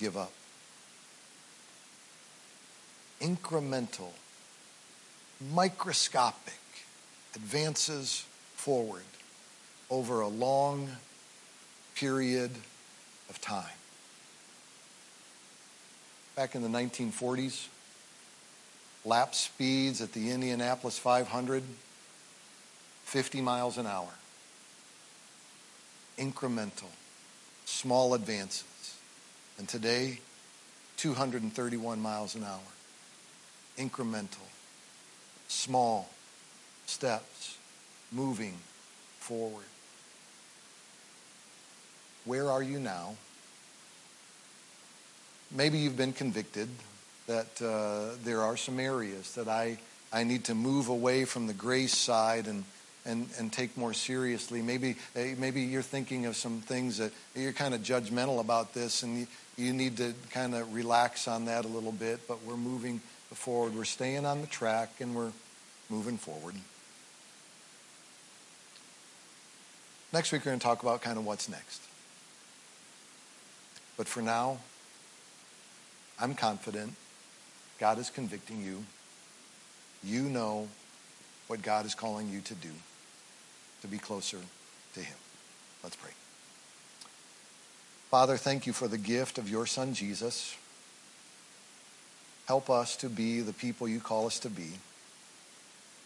give 0.00 0.16
up. 0.16 0.32
Incremental, 3.20 4.10
microscopic 5.52 6.58
advances 7.36 8.26
forward 8.56 9.04
over 9.88 10.20
a 10.20 10.28
long 10.28 10.88
period 11.94 12.50
of 13.30 13.40
time 13.40 13.70
back 16.36 16.54
in 16.54 16.62
the 16.62 16.68
1940s. 16.68 17.66
Lap 19.04 19.34
speeds 19.34 20.00
at 20.00 20.12
the 20.12 20.30
Indianapolis 20.30 20.98
500, 20.98 21.62
50 23.04 23.40
miles 23.40 23.78
an 23.78 23.86
hour. 23.86 24.08
Incremental, 26.18 26.90
small 27.64 28.14
advances. 28.14 28.64
And 29.58 29.68
today, 29.68 30.20
231 30.98 32.00
miles 32.00 32.34
an 32.34 32.44
hour. 32.44 32.60
Incremental, 33.76 34.46
small 35.48 36.08
steps 36.86 37.56
moving 38.12 38.56
forward. 39.18 39.64
Where 42.24 42.50
are 42.50 42.62
you 42.62 42.78
now? 42.78 43.16
Maybe 45.54 45.78
you've 45.78 45.96
been 45.96 46.12
convicted 46.12 46.68
that 47.26 47.62
uh, 47.62 48.16
there 48.24 48.42
are 48.42 48.56
some 48.56 48.80
areas 48.80 49.34
that 49.34 49.48
I, 49.48 49.78
I 50.12 50.24
need 50.24 50.44
to 50.44 50.54
move 50.54 50.88
away 50.88 51.24
from 51.24 51.46
the 51.46 51.52
grace 51.52 51.96
side 51.96 52.46
and, 52.46 52.64
and, 53.04 53.28
and 53.38 53.52
take 53.52 53.76
more 53.76 53.92
seriously. 53.92 54.62
Maybe, 54.62 54.96
eh, 55.14 55.34
maybe 55.38 55.62
you're 55.62 55.82
thinking 55.82 56.26
of 56.26 56.36
some 56.36 56.60
things 56.60 56.98
that 56.98 57.12
you're 57.34 57.52
kind 57.52 57.74
of 57.74 57.82
judgmental 57.82 58.40
about 58.40 58.74
this 58.74 59.02
and 59.02 59.20
you, 59.20 59.26
you 59.56 59.72
need 59.72 59.96
to 59.98 60.14
kind 60.30 60.54
of 60.54 60.74
relax 60.74 61.28
on 61.28 61.44
that 61.46 61.64
a 61.64 61.68
little 61.68 61.92
bit, 61.92 62.26
but 62.26 62.42
we're 62.44 62.56
moving 62.56 63.00
forward. 63.32 63.74
We're 63.74 63.84
staying 63.84 64.26
on 64.26 64.40
the 64.40 64.46
track 64.46 65.00
and 65.00 65.14
we're 65.14 65.32
moving 65.88 66.18
forward. 66.18 66.54
Next 70.12 70.30
week, 70.30 70.42
we're 70.44 70.50
going 70.50 70.58
to 70.58 70.64
talk 70.64 70.82
about 70.82 71.00
kind 71.00 71.16
of 71.16 71.24
what's 71.24 71.48
next. 71.48 71.80
But 73.96 74.06
for 74.06 74.20
now, 74.20 74.58
I'm 76.20 76.34
confident 76.34 76.94
God 77.78 77.98
is 77.98 78.10
convicting 78.10 78.62
you. 78.62 78.84
You 80.04 80.22
know 80.22 80.68
what 81.46 81.62
God 81.62 81.86
is 81.86 81.94
calling 81.94 82.28
you 82.28 82.40
to 82.42 82.54
do 82.54 82.70
to 83.82 83.88
be 83.88 83.98
closer 83.98 84.38
to 84.94 85.00
Him. 85.00 85.16
Let's 85.82 85.96
pray. 85.96 86.12
Father, 88.10 88.36
thank 88.36 88.66
you 88.66 88.72
for 88.72 88.88
the 88.88 88.98
gift 88.98 89.38
of 89.38 89.48
your 89.48 89.66
Son, 89.66 89.94
Jesus. 89.94 90.56
Help 92.46 92.68
us 92.70 92.96
to 92.96 93.08
be 93.08 93.40
the 93.40 93.52
people 93.52 93.88
you 93.88 94.00
call 94.00 94.26
us 94.26 94.38
to 94.40 94.50
be. 94.50 94.72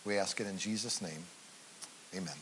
We 0.05 0.17
ask 0.17 0.41
it 0.41 0.47
in 0.47 0.59
Jesus' 0.59 1.03
name. 1.03 1.25
Amen. 2.15 2.37